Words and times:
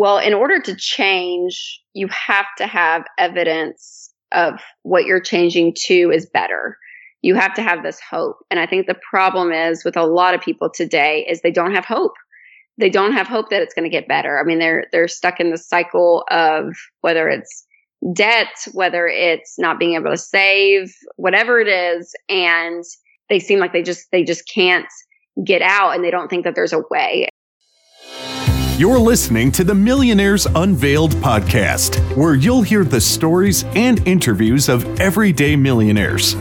Well, 0.00 0.16
in 0.16 0.32
order 0.32 0.58
to 0.62 0.74
change, 0.74 1.78
you 1.92 2.08
have 2.08 2.46
to 2.56 2.66
have 2.66 3.04
evidence 3.18 4.10
of 4.32 4.54
what 4.80 5.04
you're 5.04 5.20
changing 5.20 5.74
to 5.88 6.10
is 6.10 6.24
better. 6.24 6.78
You 7.20 7.34
have 7.34 7.52
to 7.56 7.62
have 7.62 7.82
this 7.82 8.00
hope. 8.00 8.38
And 8.50 8.58
I 8.58 8.64
think 8.64 8.86
the 8.86 8.98
problem 9.10 9.52
is 9.52 9.84
with 9.84 9.98
a 9.98 10.06
lot 10.06 10.32
of 10.32 10.40
people 10.40 10.70
today 10.70 11.26
is 11.28 11.42
they 11.42 11.50
don't 11.50 11.74
have 11.74 11.84
hope. 11.84 12.14
They 12.78 12.88
don't 12.88 13.12
have 13.12 13.26
hope 13.26 13.50
that 13.50 13.60
it's 13.60 13.74
going 13.74 13.84
to 13.84 13.94
get 13.94 14.08
better. 14.08 14.40
I 14.40 14.42
mean, 14.42 14.58
they're 14.58 14.86
they're 14.90 15.06
stuck 15.06 15.38
in 15.38 15.50
the 15.50 15.58
cycle 15.58 16.24
of 16.30 16.74
whether 17.02 17.28
it's 17.28 17.66
debt, 18.14 18.68
whether 18.72 19.06
it's 19.06 19.58
not 19.58 19.78
being 19.78 19.96
able 19.96 20.12
to 20.12 20.16
save, 20.16 20.94
whatever 21.16 21.60
it 21.60 21.68
is, 21.68 22.14
and 22.30 22.84
they 23.28 23.38
seem 23.38 23.58
like 23.58 23.74
they 23.74 23.82
just 23.82 24.10
they 24.12 24.24
just 24.24 24.48
can't 24.48 24.88
get 25.44 25.60
out 25.60 25.94
and 25.94 26.02
they 26.02 26.10
don't 26.10 26.28
think 26.28 26.44
that 26.44 26.54
there's 26.54 26.72
a 26.72 26.82
way. 26.90 27.28
You're 28.80 28.98
listening 28.98 29.52
to 29.52 29.62
the 29.62 29.74
Millionaires 29.74 30.46
Unveiled 30.46 31.10
podcast, 31.16 32.00
where 32.16 32.34
you'll 32.34 32.62
hear 32.62 32.82
the 32.82 32.98
stories 32.98 33.62
and 33.74 34.00
interviews 34.08 34.70
of 34.70 34.98
everyday 34.98 35.54
millionaires. 35.54 36.34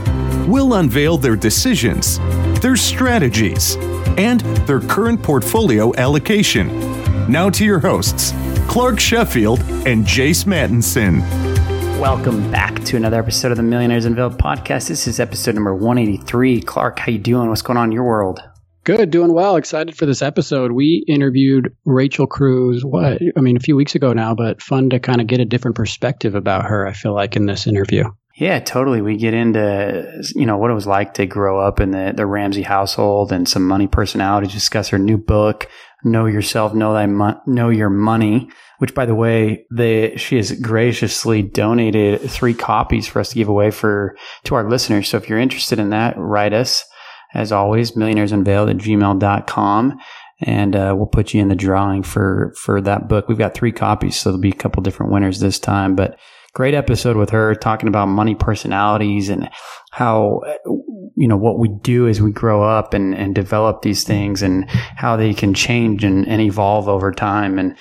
We'll 0.48 0.76
unveil 0.76 1.18
their 1.18 1.36
decisions, 1.36 2.18
their 2.62 2.78
strategies, 2.78 3.76
and 4.18 4.40
their 4.66 4.80
current 4.80 5.22
portfolio 5.22 5.94
allocation. 5.98 6.70
Now 7.30 7.50
to 7.50 7.66
your 7.66 7.80
hosts, 7.80 8.32
Clark 8.70 9.02
Sheffield 9.02 9.60
and 9.86 10.06
Jace 10.06 10.46
Mattinson. 10.46 11.20
Welcome 12.00 12.50
back 12.50 12.86
to 12.86 12.96
another 12.96 13.20
episode 13.20 13.52
of 13.52 13.58
the 13.58 13.64
Millionaires 13.64 14.06
Unveiled 14.06 14.38
podcast. 14.38 14.88
This 14.88 15.08
is 15.08 15.20
episode 15.20 15.56
number 15.56 15.76
183. 15.76 16.62
Clark, 16.62 17.00
how 17.00 17.12
you 17.12 17.20
doing? 17.20 17.50
What's 17.50 17.62
going 17.62 17.76
on 17.76 17.90
in 17.90 17.92
your 17.92 18.06
world? 18.06 18.49
Good, 18.98 19.12
doing 19.12 19.36
well. 19.36 19.56
Excited 19.56 19.96
for 19.96 20.08
this 20.08 20.24
episode. 20.24 20.72
We 20.72 21.06
interviewed 21.08 21.76
Rachel 21.86 22.26
Cruz, 22.26 22.84
what, 22.84 23.20
I 23.38 23.40
mean, 23.40 23.56
a 23.56 23.60
few 23.60 23.76
weeks 23.76 23.94
ago 23.94 24.14
now, 24.14 24.34
but 24.34 24.64
fun 24.64 24.90
to 24.90 25.00
kind 25.00 25.22
of 25.22 25.28
get 25.28 25.40
a 25.40 25.46
different 25.46 25.78
perspective 25.78 26.34
about 26.34 26.66
her, 26.66 26.88
I 26.88 26.94
feel 26.94 27.14
like, 27.14 27.36
in 27.36 27.46
this 27.46 27.68
interview. 27.68 28.06
Yeah, 28.36 28.60
totally. 28.60 29.04
We 29.04 29.18
get 29.18 29.36
into, 29.36 30.24
you 30.34 30.48
know, 30.48 30.58
what 30.58 30.72
it 30.72 30.74
was 30.74 30.88
like 30.88 31.14
to 31.16 31.28
grow 31.28 31.60
up 31.60 31.80
in 31.80 31.92
the, 31.92 32.14
the 32.18 32.26
Ramsey 32.26 32.64
household 32.64 33.32
and 33.32 33.48
some 33.48 33.68
money 33.68 33.86
personalities, 33.86 34.54
discuss 34.54 34.88
her 34.90 34.98
new 34.98 35.20
book, 35.20 35.70
Know 36.04 36.26
Yourself, 36.26 36.74
Know 36.74 36.92
Thy 36.92 37.06
Mo- 37.06 37.40
Know 37.46 37.70
Your 37.70 37.92
Money, 37.92 38.50
which 38.80 38.96
by 38.96 39.06
the 39.06 39.14
way, 39.14 39.68
they, 39.72 40.16
she 40.16 40.38
has 40.38 40.52
graciously 40.54 41.44
donated 41.44 42.22
three 42.22 42.56
copies 42.56 43.06
for 43.06 43.20
us 43.20 43.30
to 43.30 43.36
give 43.36 43.50
away 43.50 43.70
for, 43.70 44.18
to 44.46 44.56
our 44.56 44.68
listeners. 44.68 45.10
So 45.10 45.18
if 45.18 45.30
you're 45.30 45.38
interested 45.38 45.78
in 45.78 45.92
that, 45.92 46.16
write 46.18 46.54
us 46.54 46.86
as 47.34 47.52
always, 47.52 47.92
millionairesunveiled 47.94 48.70
at 48.70 48.78
gmail.com. 48.78 50.00
And 50.42 50.76
uh, 50.76 50.94
we'll 50.96 51.08
put 51.08 51.34
you 51.34 51.42
in 51.42 51.50
the 51.50 51.56
drawing 51.56 52.02
for, 52.02 52.54
for 52.58 52.80
that 52.82 53.10
book. 53.10 53.28
We've 53.28 53.38
got 53.38 53.54
three 53.54 53.74
copies, 53.74 54.16
so 54.16 54.30
there'll 54.30 54.42
be 54.42 54.52
a 54.52 54.54
couple 54.54 54.82
different 54.82 55.12
winners 55.12 55.40
this 55.40 55.60
time. 55.60 55.96
But 55.96 56.18
great 56.54 56.74
episode 56.74 57.18
with 57.18 57.30
her 57.30 57.56
talking 57.56 57.88
about 57.88 58.08
money 58.08 58.36
personalities 58.36 59.30
and 59.30 59.50
how 59.92 60.42
you 61.16 61.28
know 61.28 61.38
what 61.38 61.60
we 61.60 61.68
do 61.68 62.08
as 62.08 62.22
we 62.22 62.32
grow 62.32 62.64
up 62.64 62.94
and, 62.94 63.14
and 63.16 63.36
develop 63.36 63.82
these 63.82 64.04
things 64.04 64.42
and 64.42 64.70
how 64.70 65.16
they 65.16 65.34
can 65.34 65.54
change 65.54 66.04
and, 66.04 66.28
and 66.28 66.42
evolve 66.42 66.88
over 66.88 67.12
time 67.12 67.60
and 67.60 67.76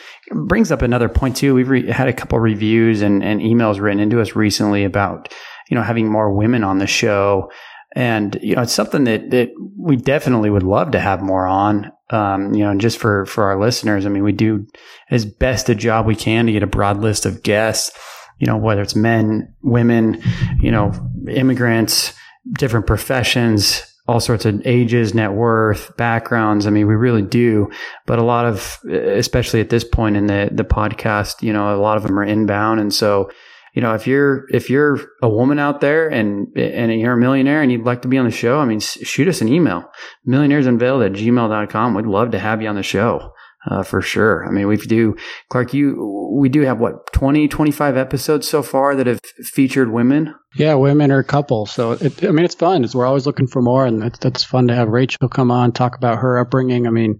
brings 0.46 0.70
up 0.70 0.82
another 0.82 1.08
point 1.08 1.36
too 1.36 1.54
we've 1.54 1.68
re- 1.68 1.90
had 1.90 2.08
a 2.08 2.12
couple 2.12 2.38
reviews 2.38 3.02
and, 3.02 3.22
and 3.22 3.40
emails 3.40 3.80
written 3.80 4.00
into 4.00 4.20
us 4.20 4.34
recently 4.34 4.84
about 4.84 5.32
you 5.68 5.74
know 5.74 5.82
having 5.82 6.10
more 6.10 6.32
women 6.32 6.64
on 6.64 6.78
the 6.78 6.86
show 6.86 7.50
and 7.92 8.38
you 8.42 8.54
know 8.54 8.62
it's 8.62 8.72
something 8.72 9.04
that 9.04 9.30
that 9.30 9.50
we 9.76 9.96
definitely 9.96 10.50
would 10.50 10.62
love 10.62 10.90
to 10.92 11.00
have 11.00 11.22
more 11.22 11.46
on. 11.46 11.92
Um, 12.10 12.54
you 12.54 12.64
know, 12.64 12.70
and 12.70 12.80
just 12.80 12.98
for 12.98 13.26
for 13.26 13.44
our 13.44 13.60
listeners, 13.60 14.06
I 14.06 14.08
mean, 14.08 14.24
we 14.24 14.32
do 14.32 14.66
as 15.10 15.24
best 15.24 15.68
a 15.68 15.74
job 15.74 16.06
we 16.06 16.16
can 16.16 16.46
to 16.46 16.52
get 16.52 16.62
a 16.62 16.66
broad 16.66 16.98
list 16.98 17.26
of 17.26 17.42
guests. 17.42 17.96
You 18.38 18.46
know, 18.46 18.56
whether 18.56 18.82
it's 18.82 18.94
men, 18.94 19.54
women, 19.62 20.22
you 20.60 20.70
know, 20.70 20.92
immigrants, 21.28 22.14
different 22.52 22.86
professions, 22.86 23.82
all 24.06 24.20
sorts 24.20 24.46
of 24.46 24.62
ages, 24.64 25.12
net 25.12 25.32
worth, 25.32 25.94
backgrounds. 25.96 26.66
I 26.66 26.70
mean, 26.70 26.86
we 26.86 26.94
really 26.94 27.22
do. 27.22 27.70
But 28.06 28.18
a 28.18 28.24
lot 28.24 28.46
of, 28.46 28.78
especially 28.88 29.60
at 29.60 29.70
this 29.70 29.84
point 29.84 30.16
in 30.16 30.26
the 30.26 30.48
the 30.50 30.64
podcast, 30.64 31.42
you 31.42 31.52
know, 31.52 31.74
a 31.74 31.80
lot 31.80 31.96
of 31.96 32.04
them 32.04 32.18
are 32.18 32.24
inbound, 32.24 32.80
and 32.80 32.92
so 32.92 33.30
you 33.74 33.82
know, 33.82 33.94
if 33.94 34.06
you're 34.06 34.46
if 34.50 34.70
you're 34.70 34.98
a 35.22 35.28
woman 35.28 35.58
out 35.58 35.80
there 35.80 36.08
and 36.08 36.48
and 36.56 37.00
you're 37.00 37.14
a 37.14 37.18
millionaire 37.18 37.62
and 37.62 37.70
you'd 37.70 37.84
like 37.84 38.02
to 38.02 38.08
be 38.08 38.18
on 38.18 38.24
the 38.24 38.30
show, 38.30 38.58
I 38.58 38.64
mean, 38.64 38.80
shoot 38.80 39.28
us 39.28 39.40
an 39.40 39.48
email, 39.48 39.84
millionairesunveiled 40.26 41.06
at 41.06 41.12
gmail.com. 41.12 41.94
We'd 41.94 42.06
love 42.06 42.30
to 42.32 42.38
have 42.38 42.62
you 42.62 42.68
on 42.68 42.76
the 42.76 42.82
show. 42.82 43.32
Uh, 43.68 43.82
for 43.82 44.00
sure. 44.00 44.46
I 44.46 44.50
mean, 44.50 44.66
we 44.68 44.76
do, 44.76 45.16
Clark, 45.50 45.74
you, 45.74 46.30
we 46.32 46.48
do 46.48 46.62
have 46.62 46.80
what, 46.80 47.12
20, 47.12 47.48
25 47.48 47.96
episodes 47.96 48.48
so 48.48 48.62
far 48.62 48.94
that 48.94 49.08
have 49.08 49.20
featured 49.42 49.90
women? 49.90 50.34
Yeah, 50.54 50.74
women 50.74 51.10
or 51.10 51.22
couples. 51.22 51.72
So, 51.72 51.92
it, 51.92 52.24
I 52.24 52.30
mean, 52.30 52.44
it's 52.44 52.54
fun. 52.54 52.84
It's, 52.84 52.94
we're 52.94 53.04
always 53.04 53.26
looking 53.26 53.48
for 53.48 53.60
more, 53.60 53.84
and 53.84 54.00
that's, 54.00 54.20
that's 54.20 54.44
fun 54.44 54.68
to 54.68 54.74
have 54.74 54.88
Rachel 54.88 55.28
come 55.28 55.50
on, 55.50 55.72
talk 55.72 55.96
about 55.96 56.20
her 56.20 56.38
upbringing. 56.38 56.86
I 56.86 56.90
mean, 56.90 57.18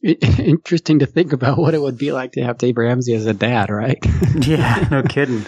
it, 0.00 0.22
interesting 0.38 1.00
to 1.00 1.06
think 1.06 1.32
about 1.32 1.58
what 1.58 1.74
it 1.74 1.80
would 1.80 1.98
be 1.98 2.12
like 2.12 2.32
to 2.32 2.42
have 2.42 2.58
Dave 2.58 2.76
Ramsey 2.76 3.14
as 3.14 3.26
a 3.26 3.34
dad, 3.34 3.70
right? 3.70 3.98
yeah, 4.46 4.86
no 4.90 5.02
kidding. 5.02 5.46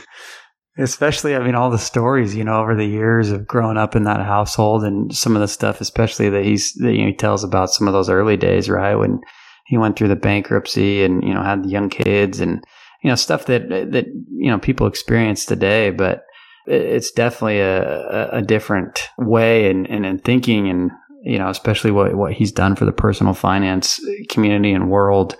Especially, 0.78 1.34
I 1.34 1.40
mean, 1.40 1.56
all 1.56 1.70
the 1.70 1.78
stories, 1.78 2.34
you 2.34 2.44
know, 2.44 2.60
over 2.60 2.74
the 2.74 2.86
years 2.86 3.30
of 3.30 3.46
growing 3.46 3.76
up 3.76 3.96
in 3.96 4.04
that 4.04 4.24
household 4.24 4.84
and 4.84 5.14
some 5.14 5.34
of 5.34 5.40
the 5.40 5.48
stuff, 5.48 5.80
especially 5.80 6.30
that 6.30 6.44
he's, 6.44 6.72
that, 6.74 6.92
you 6.92 7.02
know, 7.02 7.08
he 7.08 7.14
tells 7.14 7.42
about 7.42 7.70
some 7.70 7.88
of 7.88 7.92
those 7.92 8.08
early 8.08 8.36
days, 8.36 8.70
right? 8.70 8.94
When 8.94 9.20
he 9.66 9.76
went 9.76 9.96
through 9.96 10.08
the 10.08 10.16
bankruptcy 10.16 11.02
and, 11.02 11.22
you 11.24 11.34
know, 11.34 11.42
had 11.42 11.64
the 11.64 11.68
young 11.68 11.90
kids 11.90 12.40
and, 12.40 12.64
you 13.02 13.10
know, 13.10 13.16
stuff 13.16 13.46
that, 13.46 13.68
that, 13.68 14.06
you 14.06 14.50
know, 14.50 14.58
people 14.58 14.86
experience 14.86 15.44
today, 15.44 15.90
but 15.90 16.24
it's 16.66 17.10
definitely 17.10 17.58
a, 17.58 18.30
a 18.30 18.42
different 18.42 19.08
way 19.18 19.70
and, 19.70 19.86
in 19.86 20.18
thinking 20.20 20.68
and, 20.68 20.92
you 21.24 21.38
know, 21.38 21.50
especially 21.50 21.90
what, 21.90 22.14
what 22.14 22.32
he's 22.32 22.52
done 22.52 22.76
for 22.76 22.84
the 22.84 22.92
personal 22.92 23.34
finance 23.34 24.00
community 24.28 24.72
and 24.72 24.88
world 24.88 25.36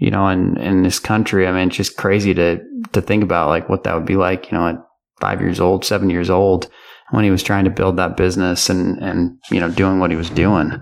you 0.00 0.10
know, 0.10 0.26
in, 0.28 0.56
in 0.56 0.82
this 0.82 0.98
country. 0.98 1.46
I 1.46 1.52
mean, 1.52 1.68
it's 1.68 1.76
just 1.76 1.98
crazy 1.98 2.32
to, 2.32 2.58
to 2.92 3.00
think 3.00 3.22
about 3.22 3.48
like 3.48 3.68
what 3.68 3.84
that 3.84 3.94
would 3.94 4.06
be 4.06 4.16
like, 4.16 4.50
you 4.50 4.58
know, 4.58 4.68
at 4.68 4.76
five 5.20 5.40
years 5.40 5.60
old, 5.60 5.84
seven 5.84 6.10
years 6.10 6.30
old 6.30 6.68
when 7.10 7.24
he 7.24 7.30
was 7.30 7.42
trying 7.42 7.64
to 7.64 7.70
build 7.70 7.96
that 7.96 8.16
business 8.16 8.70
and, 8.70 8.98
and, 8.98 9.38
you 9.50 9.60
know, 9.60 9.70
doing 9.70 9.98
what 9.98 10.10
he 10.10 10.16
was 10.16 10.30
doing. 10.30 10.80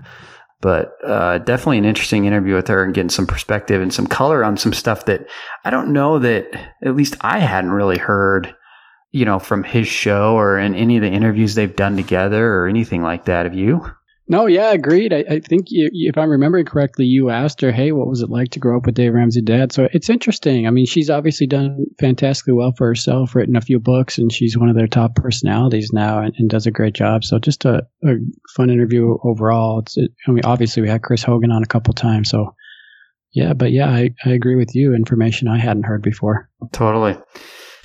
But 0.61 0.91
uh, 1.05 1.37
definitely 1.39 1.77
an 1.77 1.85
interesting 1.85 2.25
interview 2.25 2.55
with 2.55 2.67
her 2.67 2.83
and 2.83 2.93
getting 2.93 3.09
some 3.09 3.25
perspective 3.27 3.81
and 3.81 3.93
some 3.93 4.07
color 4.07 4.43
on 4.43 4.57
some 4.57 4.73
stuff 4.73 5.05
that 5.05 5.25
I 5.63 5.69
don't 5.69 5.93
know 5.93 6.19
that 6.19 6.47
at 6.83 6.95
least 6.95 7.15
I 7.21 7.39
hadn't 7.39 7.71
really 7.71 7.97
heard, 7.97 8.53
you 9.11 9.25
know, 9.25 9.39
from 9.39 9.63
his 9.63 9.87
show 9.87 10.35
or 10.35 10.59
in 10.59 10.75
any 10.75 10.97
of 10.97 11.01
the 11.01 11.09
interviews 11.09 11.55
they've 11.55 11.75
done 11.75 11.95
together 11.95 12.55
or 12.55 12.67
anything 12.67 13.01
like 13.01 13.25
that. 13.25 13.45
Have 13.45 13.55
you? 13.55 13.85
No, 14.31 14.45
yeah, 14.45 14.71
agreed. 14.71 15.11
I, 15.11 15.25
I 15.27 15.39
think 15.39 15.65
you, 15.69 15.89
if 15.91 16.15
I'm 16.15 16.29
remembering 16.29 16.65
correctly, 16.65 17.05
you 17.05 17.31
asked 17.31 17.61
her, 17.61 17.71
"Hey, 17.71 17.91
what 17.91 18.07
was 18.07 18.21
it 18.21 18.29
like 18.29 18.51
to 18.51 18.59
grow 18.59 18.77
up 18.77 18.85
with 18.85 18.93
Dave 18.93 19.15
Ramsey 19.15 19.41
dad?" 19.41 19.71
So 19.71 19.89
it's 19.91 20.07
interesting. 20.07 20.67
I 20.67 20.69
mean, 20.69 20.85
she's 20.85 21.09
obviously 21.09 21.47
done 21.47 21.87
fantastically 21.99 22.53
well 22.53 22.71
for 22.77 22.85
herself, 22.85 23.33
written 23.33 23.55
a 23.55 23.61
few 23.61 23.79
books, 23.79 24.19
and 24.19 24.31
she's 24.31 24.55
one 24.55 24.69
of 24.69 24.75
their 24.75 24.87
top 24.87 25.15
personalities 25.15 25.89
now, 25.91 26.19
and, 26.21 26.35
and 26.37 26.47
does 26.47 26.67
a 26.67 26.71
great 26.71 26.93
job. 26.93 27.23
So 27.23 27.39
just 27.39 27.65
a, 27.65 27.87
a 28.03 28.13
fun 28.55 28.69
interview 28.69 29.17
overall. 29.23 29.79
It's, 29.79 29.97
it, 29.97 30.11
I 30.27 30.31
mean, 30.31 30.45
obviously 30.45 30.83
we 30.83 30.89
had 30.89 31.01
Chris 31.01 31.23
Hogan 31.23 31.51
on 31.51 31.63
a 31.63 31.67
couple 31.67 31.95
times, 31.95 32.29
so 32.29 32.53
yeah, 33.31 33.53
but 33.53 33.71
yeah, 33.71 33.89
I, 33.89 34.13
I 34.23 34.29
agree 34.29 34.55
with 34.55 34.75
you. 34.75 34.93
Information 34.93 35.47
I 35.47 35.57
hadn't 35.57 35.83
heard 35.83 36.03
before. 36.03 36.51
Totally. 36.71 37.17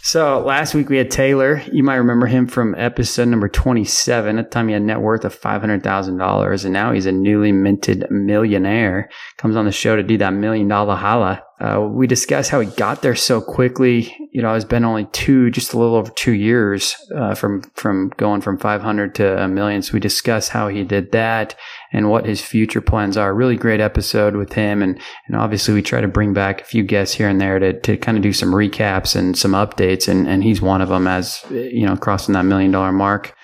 So 0.04 0.40
last 0.40 0.74
week 0.74 0.90
we 0.90 0.98
had 0.98 1.10
Taylor. 1.10 1.62
You 1.72 1.82
might 1.82 1.94
remember 1.94 2.26
him 2.26 2.46
from 2.46 2.74
episode 2.74 3.26
number 3.28 3.48
27. 3.48 4.38
At 4.38 4.44
the 4.44 4.50
time 4.50 4.68
he 4.68 4.74
had 4.74 4.82
net 4.82 5.00
worth 5.00 5.24
of 5.24 5.34
$500,000 5.34 6.64
and 6.64 6.72
now 6.74 6.92
he's 6.92 7.06
a 7.06 7.12
newly 7.12 7.52
minted 7.52 8.10
millionaire. 8.10 9.08
Comes 9.38 9.56
on 9.56 9.64
the 9.64 9.72
show 9.72 9.96
to 9.96 10.02
do 10.02 10.18
that 10.18 10.34
million 10.34 10.68
dollar 10.68 10.94
holla. 10.94 11.42
Uh, 11.58 11.88
we 11.90 12.06
discussed 12.06 12.50
how 12.50 12.60
he 12.60 12.70
got 12.72 13.00
there 13.00 13.14
so 13.14 13.40
quickly. 13.40 14.14
You 14.30 14.42
know, 14.42 14.52
it's 14.52 14.66
been 14.66 14.84
only 14.84 15.06
two, 15.12 15.50
just 15.50 15.72
a 15.72 15.78
little 15.78 15.94
over 15.94 16.10
two 16.10 16.32
years 16.32 16.94
uh, 17.16 17.34
from 17.34 17.62
from 17.74 18.10
going 18.18 18.42
from 18.42 18.58
500 18.58 19.14
to 19.14 19.42
a 19.42 19.48
million. 19.48 19.80
So 19.80 19.94
we 19.94 20.00
discussed 20.00 20.50
how 20.50 20.68
he 20.68 20.84
did 20.84 21.12
that 21.12 21.54
and 21.94 22.10
what 22.10 22.26
his 22.26 22.42
future 22.42 22.82
plans 22.82 23.16
are. 23.16 23.32
Really 23.32 23.56
great 23.56 23.80
episode 23.80 24.36
with 24.36 24.52
him, 24.52 24.82
and 24.82 25.00
and 25.26 25.36
obviously 25.36 25.72
we 25.72 25.80
try 25.80 26.02
to 26.02 26.08
bring 26.08 26.34
back 26.34 26.60
a 26.60 26.64
few 26.64 26.82
guests 26.82 27.14
here 27.14 27.28
and 27.28 27.40
there 27.40 27.58
to 27.58 27.80
to 27.80 27.96
kind 27.96 28.18
of 28.18 28.22
do 28.22 28.34
some 28.34 28.52
recaps 28.52 29.16
and 29.16 29.38
some 29.38 29.52
updates, 29.52 30.08
and 30.08 30.28
and 30.28 30.42
he's 30.42 30.60
one 30.60 30.82
of 30.82 30.90
them 30.90 31.06
as 31.06 31.42
you 31.50 31.86
know 31.86 31.96
crossing 31.96 32.34
that 32.34 32.44
million 32.44 32.70
dollar 32.70 32.92
mark. 32.92 33.34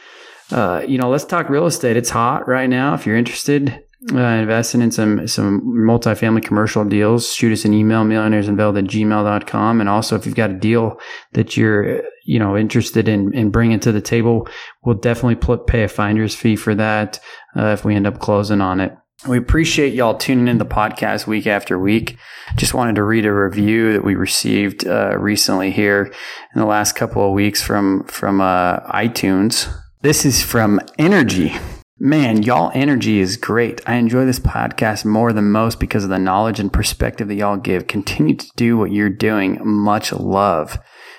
Uh, 0.53 0.83
you 0.87 0.99
know, 0.99 1.09
let's 1.09 1.25
talk 1.25 1.49
real 1.49 1.67
estate. 1.67 1.97
It's 1.97 2.11
hot 2.11 2.49
right 2.49 2.69
now. 2.69 2.95
If 2.95 3.07
you're 3.07 3.17
interested, 3.17 3.85
uh, 4.13 4.19
investing 4.19 4.81
in 4.81 4.91
some 4.91 5.27
some 5.29 5.61
multifamily 5.63 6.43
commercial 6.43 6.85
deals, 6.85 7.33
shoot 7.33 7.53
us 7.53 7.65
an 7.65 7.75
email, 7.75 8.03
millionairesunveiled 8.03 8.79
at 8.79 8.85
gmail.com. 8.85 9.81
And 9.81 9.89
also, 9.89 10.17
if 10.17 10.25
you've 10.25 10.35
got 10.35 10.51
a 10.51 10.55
deal 10.55 10.99
that 11.33 11.57
you're, 11.57 12.03
you 12.25 12.39
know, 12.39 12.57
interested 12.57 13.09
in, 13.09 13.35
in 13.35 13.51
bringing 13.51 13.79
to 13.81 13.93
the 13.93 14.01
table, 14.01 14.49
we'll 14.83 14.97
definitely 14.97 15.35
put, 15.35 15.67
pay 15.67 15.83
a 15.83 15.89
finder's 15.89 16.35
fee 16.35 16.57
for 16.57 16.75
that 16.75 17.21
uh, 17.57 17.67
if 17.67 17.85
we 17.85 17.95
end 17.95 18.07
up 18.07 18.19
closing 18.21 18.63
on 18.63 18.81
it. 18.81 18.97
We 19.29 19.37
appreciate 19.37 19.93
y'all 19.93 20.17
tuning 20.17 20.49
in 20.49 20.57
the 20.57 20.65
podcast 20.65 21.27
week 21.27 21.47
after 21.47 21.79
week. 21.79 22.17
Just 22.57 22.73
wanted 22.73 22.95
to 22.95 23.03
read 23.03 23.27
a 23.27 23.35
review 23.35 23.93
that 23.93 24.03
we 24.03 24.15
received 24.15 24.87
uh, 24.87 25.19
recently 25.19 25.73
here 25.73 26.11
in 26.55 26.59
the 26.59 26.67
last 26.67 26.95
couple 26.95 27.27
of 27.27 27.35
weeks 27.35 27.63
from 27.63 28.05
from 28.05 28.41
uh, 28.41 28.81
iTunes. 28.93 29.71
This 30.01 30.25
is 30.25 30.43
from 30.43 30.81
Energy. 30.99 31.55
Man, 32.03 32.43
y'all 32.43 32.73
energy 32.73 33.21
is 33.21 33.37
great. 33.37 33.83
I 33.87 33.97
enjoy 33.97 34.25
this 34.25 34.39
podcast 34.39 35.05
more 35.05 35.35
than 35.35 35.51
most 35.51 35.79
because 35.79 36.03
of 36.03 36.09
the 36.09 36.19
knowledge 36.19 36.59
and 36.59 36.73
perspective 36.73 37.29
that 37.29 37.35
y'all 37.35 37.59
give. 37.59 37.89
Continue 37.89 38.37
to 38.37 38.51
do 38.57 38.79
what 38.79 38.91
you're 38.91 39.11
doing. 39.11 39.59
Much 39.63 40.11
love. 40.11 40.79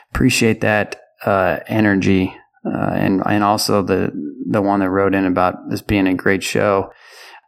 Appreciate 0.09 0.61
that 0.61 0.99
uh, 1.23 1.59
energy, 1.67 2.35
uh, 2.65 2.93
and 2.95 3.21
and 3.27 3.43
also 3.43 3.83
the 3.83 4.11
the 4.49 4.63
one 4.63 4.79
that 4.79 4.89
wrote 4.89 5.13
in 5.13 5.27
about 5.27 5.69
this 5.69 5.83
being 5.83 6.07
a 6.07 6.15
great 6.15 6.41
show. 6.41 6.91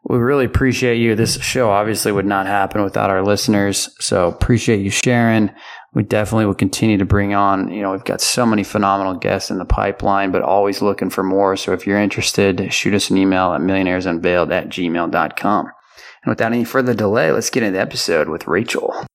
We 0.03 0.19
really 0.19 0.45
appreciate 0.45 0.97
you. 0.97 1.15
This 1.15 1.41
show 1.41 1.71
obviously 1.71 2.11
would 2.11 2.27
not 2.27 2.45
happen 2.45 2.83
without 2.83 3.09
our 3.09 3.23
listeners. 3.23 3.89
So 3.99 4.27
appreciate 4.27 4.81
you 4.81 4.91
sharing. 4.91 5.49
We 5.93 6.01
definitely 6.01 6.47
will 6.47 6.55
continue 6.55 6.97
to 6.97 7.05
bring 7.05 7.35
on, 7.35 7.71
you 7.71 7.81
know, 7.81 7.91
we've 7.91 8.03
got 8.03 8.19
so 8.19 8.47
many 8.47 8.63
phenomenal 8.63 9.13
guests 9.13 9.51
in 9.51 9.59
the 9.59 9.65
pipeline, 9.65 10.31
but 10.31 10.41
always 10.41 10.81
looking 10.81 11.11
for 11.11 11.23
more. 11.23 11.55
So 11.55 11.71
if 11.71 11.85
you're 11.85 11.99
interested, 11.99 12.73
shoot 12.73 12.95
us 12.95 13.11
an 13.11 13.17
email 13.17 13.53
at 13.53 13.61
millionairesunveiled 13.61 14.51
at 14.51 14.69
gmail.com. 14.69 15.65
And 15.65 16.31
without 16.31 16.51
any 16.51 16.63
further 16.63 16.95
delay, 16.95 17.31
let's 17.31 17.51
get 17.51 17.61
into 17.61 17.73
the 17.73 17.81
episode 17.81 18.27
with 18.27 18.47
Rachel. 18.47 19.05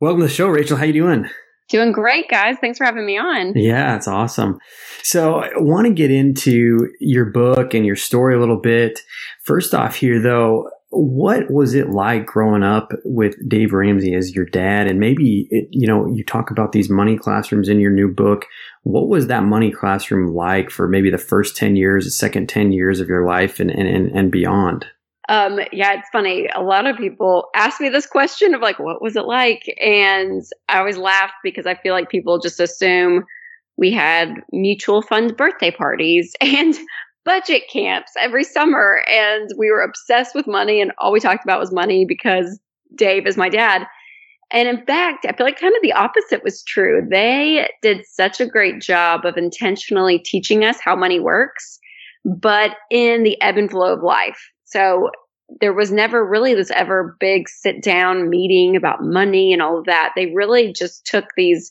Welcome 0.00 0.20
to 0.20 0.28
the 0.28 0.32
show, 0.32 0.46
Rachel. 0.46 0.76
How 0.76 0.84
you 0.84 0.92
doing? 0.92 1.28
Doing 1.68 1.92
great, 1.92 2.28
guys. 2.28 2.56
Thanks 2.60 2.78
for 2.78 2.84
having 2.84 3.06
me 3.06 3.16
on. 3.16 3.54
Yeah, 3.56 3.96
it's 3.96 4.08
awesome. 4.08 4.58
So 5.02 5.36
I 5.36 5.50
want 5.56 5.86
to 5.86 5.92
get 5.92 6.10
into 6.10 6.88
your 7.00 7.26
book 7.26 7.74
and 7.74 7.86
your 7.86 7.96
story 7.96 8.34
a 8.34 8.40
little 8.40 8.60
bit. 8.60 9.00
First 9.44 9.74
off 9.74 9.96
here 9.96 10.20
though, 10.20 10.68
what 10.90 11.50
was 11.50 11.74
it 11.74 11.90
like 11.90 12.26
growing 12.26 12.64
up 12.64 12.92
with 13.04 13.36
Dave 13.48 13.72
Ramsey 13.72 14.12
as 14.14 14.34
your 14.34 14.44
dad? 14.44 14.88
And 14.88 14.98
maybe, 14.98 15.46
it, 15.50 15.68
you 15.70 15.86
know, 15.86 16.06
you 16.06 16.24
talk 16.24 16.50
about 16.50 16.72
these 16.72 16.90
money 16.90 17.16
classrooms 17.16 17.68
in 17.68 17.78
your 17.78 17.92
new 17.92 18.12
book. 18.12 18.46
What 18.82 19.08
was 19.08 19.28
that 19.28 19.44
money 19.44 19.70
classroom 19.70 20.34
like 20.34 20.68
for 20.68 20.88
maybe 20.88 21.10
the 21.10 21.18
first 21.18 21.56
10 21.56 21.76
years, 21.76 22.04
the 22.04 22.10
second 22.10 22.48
10 22.48 22.72
years 22.72 22.98
of 22.98 23.08
your 23.08 23.24
life 23.24 23.60
and, 23.60 23.70
and, 23.70 24.10
and 24.10 24.32
beyond? 24.32 24.84
Um, 25.28 25.60
yeah, 25.70 25.92
it's 25.92 26.08
funny. 26.10 26.48
A 26.56 26.60
lot 26.60 26.86
of 26.86 26.96
people 26.96 27.50
ask 27.54 27.80
me 27.80 27.88
this 27.88 28.06
question 28.06 28.52
of 28.52 28.60
like, 28.60 28.80
what 28.80 29.00
was 29.00 29.14
it 29.14 29.26
like? 29.26 29.72
And 29.80 30.42
I 30.68 30.80
always 30.80 30.96
laugh 30.96 31.30
because 31.44 31.66
I 31.66 31.76
feel 31.76 31.94
like 31.94 32.10
people 32.10 32.40
just 32.40 32.58
assume 32.58 33.24
we 33.76 33.92
had 33.92 34.34
mutual 34.50 35.02
fund 35.02 35.36
birthday 35.36 35.70
parties 35.70 36.34
and 36.40 36.74
budget 37.30 37.62
camps 37.72 38.10
every 38.18 38.42
summer. 38.42 39.02
And 39.08 39.50
we 39.56 39.70
were 39.70 39.82
obsessed 39.82 40.34
with 40.34 40.48
money. 40.48 40.80
And 40.80 40.90
all 40.98 41.12
we 41.12 41.20
talked 41.20 41.44
about 41.44 41.60
was 41.60 41.70
money 41.70 42.04
because 42.04 42.58
Dave 42.96 43.24
is 43.24 43.36
my 43.36 43.48
dad. 43.48 43.86
And 44.50 44.66
in 44.66 44.84
fact, 44.84 45.24
I 45.28 45.32
feel 45.32 45.46
like 45.46 45.60
kind 45.60 45.76
of 45.76 45.80
the 45.80 45.92
opposite 45.92 46.42
was 46.42 46.64
true. 46.64 47.06
They 47.08 47.68
did 47.82 48.04
such 48.04 48.40
a 48.40 48.46
great 48.46 48.80
job 48.80 49.24
of 49.24 49.36
intentionally 49.36 50.18
teaching 50.18 50.64
us 50.64 50.80
how 50.80 50.96
money 50.96 51.20
works, 51.20 51.78
but 52.24 52.72
in 52.90 53.22
the 53.22 53.40
ebb 53.40 53.58
and 53.58 53.70
flow 53.70 53.92
of 53.92 54.02
life. 54.02 54.50
So 54.64 55.10
there 55.60 55.72
was 55.72 55.92
never 55.92 56.26
really 56.26 56.54
this 56.54 56.72
ever 56.72 57.16
big 57.20 57.48
sit 57.48 57.80
down 57.80 58.28
meeting 58.28 58.74
about 58.74 59.04
money 59.04 59.52
and 59.52 59.62
all 59.62 59.78
of 59.78 59.84
that. 59.84 60.10
They 60.16 60.34
really 60.34 60.72
just 60.72 61.06
took 61.06 61.26
these 61.36 61.70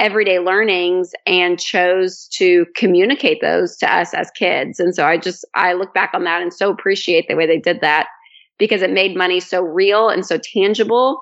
everyday 0.00 0.38
learnings 0.38 1.12
and 1.26 1.58
chose 1.58 2.28
to 2.32 2.66
communicate 2.76 3.40
those 3.40 3.76
to 3.78 3.92
us 3.92 4.14
as 4.14 4.30
kids. 4.30 4.78
And 4.78 4.94
so 4.94 5.04
I 5.04 5.18
just, 5.18 5.44
I 5.54 5.72
look 5.72 5.92
back 5.92 6.10
on 6.14 6.24
that 6.24 6.40
and 6.40 6.54
so 6.54 6.70
appreciate 6.70 7.26
the 7.28 7.34
way 7.34 7.46
they 7.46 7.58
did 7.58 7.80
that 7.80 8.06
because 8.58 8.82
it 8.82 8.92
made 8.92 9.16
money 9.16 9.40
so 9.40 9.62
real 9.62 10.08
and 10.08 10.24
so 10.24 10.38
tangible 10.38 11.20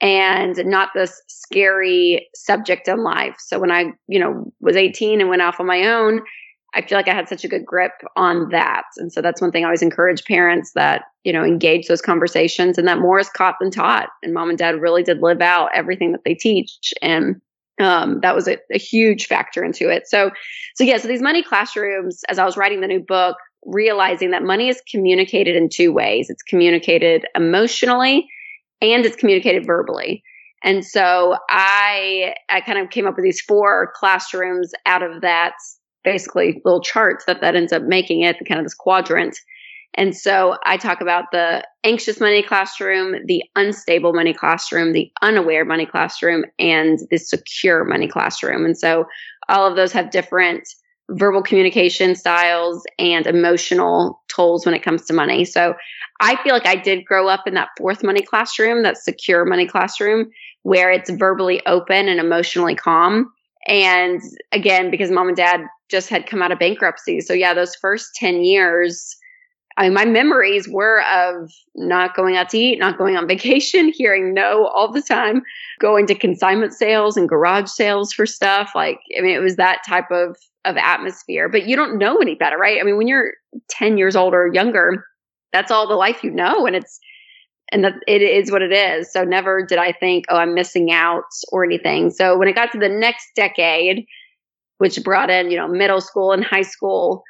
and 0.00 0.56
not 0.66 0.90
this 0.94 1.20
scary 1.28 2.28
subject 2.34 2.88
in 2.88 3.02
life. 3.02 3.36
So 3.38 3.58
when 3.58 3.70
I, 3.70 3.92
you 4.08 4.18
know, 4.18 4.52
was 4.60 4.76
18 4.76 5.20
and 5.20 5.28
went 5.28 5.42
off 5.42 5.60
on 5.60 5.66
my 5.66 5.86
own, 5.86 6.20
I 6.74 6.82
feel 6.82 6.96
like 6.96 7.08
I 7.08 7.14
had 7.14 7.28
such 7.28 7.44
a 7.44 7.48
good 7.48 7.66
grip 7.66 7.92
on 8.16 8.48
that. 8.50 8.84
And 8.96 9.12
so 9.12 9.20
that's 9.20 9.40
one 9.40 9.52
thing 9.52 9.64
I 9.64 9.66
always 9.66 9.82
encourage 9.82 10.24
parents 10.24 10.72
that, 10.74 11.02
you 11.22 11.32
know, 11.32 11.44
engage 11.44 11.86
those 11.86 12.00
conversations 12.00 12.78
and 12.78 12.88
that 12.88 12.98
more 12.98 13.20
is 13.20 13.28
caught 13.28 13.56
than 13.60 13.70
taught. 13.70 14.08
And 14.22 14.32
mom 14.32 14.48
and 14.48 14.58
dad 14.58 14.80
really 14.80 15.02
did 15.02 15.20
live 15.20 15.40
out 15.40 15.70
everything 15.74 16.12
that 16.12 16.22
they 16.24 16.34
teach. 16.34 16.94
And 17.02 17.40
um, 17.80 18.20
that 18.20 18.34
was 18.34 18.48
a, 18.48 18.58
a 18.72 18.78
huge 18.78 19.26
factor 19.26 19.64
into 19.64 19.88
it. 19.88 20.06
So, 20.06 20.30
so 20.74 20.84
yeah, 20.84 20.98
so 20.98 21.08
these 21.08 21.22
money 21.22 21.42
classrooms, 21.42 22.22
as 22.28 22.38
I 22.38 22.44
was 22.44 22.56
writing 22.56 22.80
the 22.80 22.86
new 22.86 23.00
book, 23.00 23.36
realizing 23.64 24.30
that 24.32 24.42
money 24.42 24.68
is 24.68 24.82
communicated 24.90 25.56
in 25.56 25.68
two 25.68 25.92
ways. 25.92 26.28
It's 26.28 26.42
communicated 26.42 27.26
emotionally 27.34 28.28
and 28.80 29.06
it's 29.06 29.16
communicated 29.16 29.64
verbally. 29.66 30.22
And 30.64 30.84
so 30.84 31.36
I, 31.50 32.34
I 32.48 32.60
kind 32.60 32.78
of 32.78 32.90
came 32.90 33.06
up 33.06 33.16
with 33.16 33.24
these 33.24 33.40
four 33.40 33.92
classrooms 33.96 34.72
out 34.86 35.02
of 35.02 35.22
that 35.22 35.54
basically 36.04 36.60
little 36.64 36.80
charts 36.80 37.24
that 37.26 37.40
that 37.40 37.54
ends 37.54 37.72
up 37.72 37.82
making 37.82 38.22
it 38.22 38.36
kind 38.48 38.58
of 38.58 38.64
this 38.64 38.74
quadrant. 38.74 39.36
And 39.94 40.16
so 40.16 40.56
I 40.64 40.78
talk 40.78 41.00
about 41.00 41.26
the 41.32 41.66
anxious 41.84 42.18
money 42.18 42.42
classroom, 42.42 43.16
the 43.26 43.42
unstable 43.56 44.14
money 44.14 44.32
classroom, 44.32 44.92
the 44.92 45.10
unaware 45.20 45.64
money 45.64 45.86
classroom, 45.86 46.44
and 46.58 46.98
the 47.10 47.18
secure 47.18 47.84
money 47.84 48.08
classroom. 48.08 48.64
And 48.64 48.76
so 48.76 49.04
all 49.48 49.66
of 49.66 49.76
those 49.76 49.92
have 49.92 50.10
different 50.10 50.66
verbal 51.10 51.42
communication 51.42 52.14
styles 52.14 52.84
and 52.98 53.26
emotional 53.26 54.22
tools 54.28 54.64
when 54.64 54.74
it 54.74 54.82
comes 54.82 55.04
to 55.06 55.12
money. 55.12 55.44
So 55.44 55.74
I 56.20 56.42
feel 56.42 56.54
like 56.54 56.66
I 56.66 56.76
did 56.76 57.04
grow 57.04 57.28
up 57.28 57.46
in 57.46 57.54
that 57.54 57.68
fourth 57.76 58.02
money 58.02 58.22
classroom, 58.22 58.82
that 58.84 58.96
secure 58.96 59.44
money 59.44 59.66
classroom, 59.66 60.30
where 60.62 60.90
it's 60.90 61.10
verbally 61.10 61.60
open 61.66 62.08
and 62.08 62.20
emotionally 62.20 62.76
calm. 62.76 63.30
And 63.66 64.20
again, 64.52 64.90
because 64.90 65.10
mom 65.10 65.28
and 65.28 65.36
dad 65.36 65.60
just 65.90 66.08
had 66.08 66.26
come 66.26 66.40
out 66.40 66.52
of 66.52 66.58
bankruptcy. 66.58 67.20
So 67.20 67.34
yeah, 67.34 67.52
those 67.54 67.74
first 67.74 68.14
10 68.14 68.42
years, 68.42 69.16
I 69.76 69.84
mean, 69.84 69.94
my 69.94 70.04
memories 70.04 70.68
were 70.68 71.02
of 71.12 71.50
not 71.74 72.14
going 72.14 72.36
out 72.36 72.50
to 72.50 72.58
eat, 72.58 72.78
not 72.78 72.98
going 72.98 73.16
on 73.16 73.26
vacation, 73.28 73.92
hearing 73.92 74.34
no 74.34 74.66
all 74.66 74.92
the 74.92 75.02
time, 75.02 75.42
going 75.80 76.06
to 76.06 76.14
consignment 76.14 76.72
sales 76.72 77.16
and 77.16 77.28
garage 77.28 77.70
sales 77.70 78.12
for 78.12 78.26
stuff. 78.26 78.72
Like, 78.74 78.98
I 79.16 79.20
mean, 79.20 79.34
it 79.34 79.40
was 79.40 79.56
that 79.56 79.80
type 79.86 80.10
of, 80.10 80.36
of 80.64 80.76
atmosphere, 80.76 81.48
but 81.48 81.66
you 81.66 81.76
don't 81.76 81.98
know 81.98 82.18
any 82.18 82.34
better, 82.34 82.56
right? 82.56 82.80
I 82.80 82.84
mean, 82.84 82.96
when 82.96 83.08
you're 83.08 83.32
10 83.70 83.98
years 83.98 84.16
old 84.16 84.34
or 84.34 84.52
younger, 84.52 85.04
that's 85.52 85.70
all 85.70 85.88
the 85.88 85.94
life 85.94 86.22
you 86.22 86.30
know. 86.30 86.66
And 86.66 86.76
it's, 86.76 87.00
and 87.70 87.84
that 87.84 87.94
it 88.06 88.20
is 88.20 88.50
what 88.52 88.62
it 88.62 88.72
is. 88.72 89.10
So 89.10 89.24
never 89.24 89.64
did 89.64 89.78
I 89.78 89.92
think, 89.92 90.26
oh, 90.28 90.36
I'm 90.36 90.54
missing 90.54 90.92
out 90.92 91.24
or 91.50 91.64
anything. 91.64 92.10
So 92.10 92.38
when 92.38 92.48
it 92.48 92.54
got 92.54 92.70
to 92.72 92.78
the 92.78 92.88
next 92.88 93.28
decade, 93.34 94.04
which 94.78 95.02
brought 95.02 95.30
in, 95.30 95.50
you 95.50 95.56
know, 95.56 95.68
middle 95.68 96.00
school 96.00 96.32
and 96.32 96.44
high 96.44 96.62
school, 96.62 97.22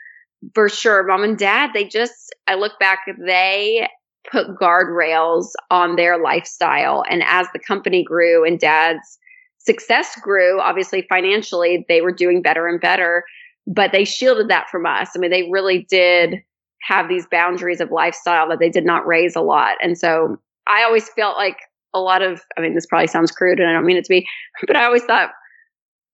for 0.54 0.68
sure, 0.68 1.04
mom 1.04 1.22
and 1.22 1.38
dad, 1.38 1.70
they 1.74 1.84
just, 1.84 2.34
I 2.46 2.54
look 2.54 2.78
back, 2.78 3.00
they 3.18 3.88
put 4.30 4.48
guardrails 4.56 5.46
on 5.70 5.96
their 5.96 6.22
lifestyle. 6.22 7.04
And 7.08 7.22
as 7.24 7.46
the 7.52 7.58
company 7.58 8.04
grew 8.04 8.44
and 8.44 8.58
dad's 8.58 9.18
success 9.58 10.18
grew, 10.20 10.60
obviously 10.60 11.06
financially, 11.08 11.84
they 11.88 12.00
were 12.00 12.12
doing 12.12 12.42
better 12.42 12.66
and 12.66 12.80
better, 12.80 13.24
but 13.66 13.92
they 13.92 14.04
shielded 14.04 14.48
that 14.48 14.68
from 14.70 14.86
us. 14.86 15.10
I 15.14 15.18
mean, 15.18 15.30
they 15.30 15.48
really 15.50 15.86
did 15.88 16.42
have 16.82 17.08
these 17.08 17.26
boundaries 17.30 17.80
of 17.80 17.90
lifestyle 17.90 18.48
that 18.48 18.58
they 18.58 18.70
did 18.70 18.84
not 18.84 19.06
raise 19.06 19.36
a 19.36 19.40
lot. 19.40 19.76
And 19.80 19.96
so 19.96 20.36
I 20.66 20.82
always 20.82 21.08
felt 21.10 21.36
like 21.36 21.58
a 21.94 22.00
lot 22.00 22.22
of, 22.22 22.42
I 22.56 22.60
mean, 22.60 22.74
this 22.74 22.86
probably 22.86 23.06
sounds 23.06 23.30
crude 23.30 23.60
and 23.60 23.68
I 23.68 23.72
don't 23.72 23.86
mean 23.86 23.96
it 23.96 24.04
to 24.04 24.08
be, 24.08 24.26
but 24.66 24.76
I 24.76 24.84
always 24.84 25.04
thought 25.04 25.30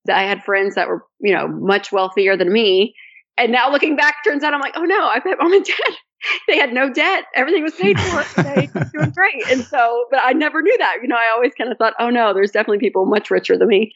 that 0.04 0.18
I 0.18 0.22
had 0.24 0.44
friends 0.44 0.74
that 0.74 0.88
were, 0.88 1.04
you 1.20 1.34
know, 1.34 1.48
much 1.48 1.92
wealthier 1.92 2.36
than 2.36 2.52
me 2.52 2.94
and 3.38 3.52
now 3.52 3.70
looking 3.70 3.96
back, 3.96 4.16
turns 4.24 4.42
out 4.42 4.54
I'm 4.54 4.60
like, 4.60 4.74
oh 4.76 4.84
no, 4.84 5.06
I 5.06 5.20
bet 5.20 5.38
mom 5.38 5.52
and 5.52 5.64
dad 5.64 5.96
they 6.48 6.58
had 6.58 6.72
no 6.72 6.92
debt. 6.92 7.24
Everything 7.34 7.62
was 7.62 7.74
paid 7.74 7.98
for. 8.00 8.24
They 8.42 8.68
were 8.74 8.90
doing 8.92 9.10
great. 9.10 9.48
And 9.50 9.64
so, 9.64 10.06
but 10.10 10.20
I 10.22 10.32
never 10.32 10.62
knew 10.62 10.76
that. 10.78 10.96
You 11.02 11.08
know, 11.08 11.16
I 11.16 11.30
always 11.34 11.52
kind 11.54 11.70
of 11.70 11.78
thought, 11.78 11.94
oh 11.98 12.10
no, 12.10 12.32
there's 12.34 12.50
definitely 12.50 12.78
people 12.78 13.06
much 13.06 13.30
richer 13.30 13.56
than 13.56 13.68
me. 13.68 13.92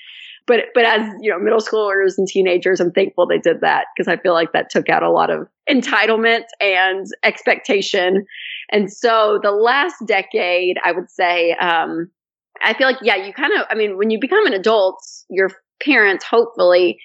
But 0.47 0.67
but 0.75 0.85
as 0.85 1.09
you 1.21 1.31
know, 1.31 1.39
middle 1.39 1.61
schoolers 1.61 2.19
and 2.19 2.27
teenagers, 2.27 2.81
I'm 2.81 2.91
thankful 2.91 3.27
they 3.27 3.39
did 3.39 3.61
that 3.61 3.87
because 3.97 4.09
I 4.09 4.17
feel 4.17 4.33
like 4.33 4.53
that 4.53 4.71
took 4.71 4.89
out 4.89 5.03
a 5.03 5.11
lot 5.11 5.31
of 5.31 5.49
entitlement 5.69 6.45
and 6.61 7.07
expectation. 7.23 8.27
And 8.71 8.93
so 8.93 9.39
the 9.43 9.53
last 9.53 9.97
decade, 10.07 10.77
I 10.85 10.93
would 10.93 11.11
say, 11.11 11.53
um, 11.53 12.11
I 12.61 12.75
feel 12.75 12.89
like 12.89 12.99
yeah, 13.03 13.17
you 13.17 13.33
kind 13.33 13.53
of. 13.59 13.67
I 13.71 13.75
mean, 13.75 13.97
when 13.97 14.11
you 14.11 14.19
become 14.21 14.47
an 14.47 14.53
adult, 14.53 14.97
your 15.31 15.51
parents 15.81 16.25
hopefully 16.25 16.99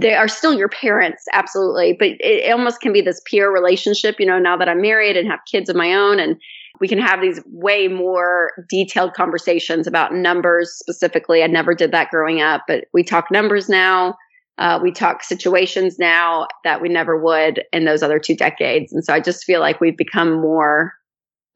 they 0.00 0.14
are 0.14 0.28
still 0.28 0.54
your 0.54 0.68
parents, 0.68 1.24
absolutely. 1.32 1.94
But 1.98 2.12
it, 2.20 2.50
almost 2.50 2.80
can 2.80 2.92
be 2.92 3.02
this 3.02 3.20
peer 3.26 3.52
relationship, 3.52 4.16
you 4.18 4.26
know, 4.26 4.38
now 4.38 4.56
that 4.56 4.68
I'm 4.68 4.80
married 4.80 5.16
and 5.16 5.28
have 5.28 5.40
kids 5.50 5.68
of 5.68 5.76
my 5.76 5.92
own, 5.92 6.18
and 6.18 6.36
we 6.80 6.88
can 6.88 6.98
have 6.98 7.20
these 7.20 7.40
way 7.46 7.88
more 7.88 8.52
detailed 8.68 9.12
conversations 9.14 9.86
about 9.86 10.14
numbers 10.14 10.72
specifically. 10.72 11.42
I 11.42 11.46
never 11.46 11.74
did 11.74 11.92
that 11.92 12.10
growing 12.10 12.40
up, 12.40 12.62
but 12.66 12.84
we 12.92 13.04
talk 13.04 13.30
numbers 13.30 13.68
now. 13.68 14.16
Uh, 14.58 14.78
we 14.82 14.92
talk 14.92 15.22
situations 15.22 15.98
now 15.98 16.46
that 16.64 16.80
we 16.80 16.88
never 16.88 17.18
would 17.18 17.64
in 17.72 17.84
those 17.84 18.02
other 18.02 18.18
two 18.18 18.36
decades. 18.36 18.92
And 18.92 19.04
so 19.04 19.12
I 19.12 19.20
just 19.20 19.44
feel 19.44 19.60
like 19.60 19.80
we've 19.80 19.96
become 19.96 20.40
more 20.40 20.92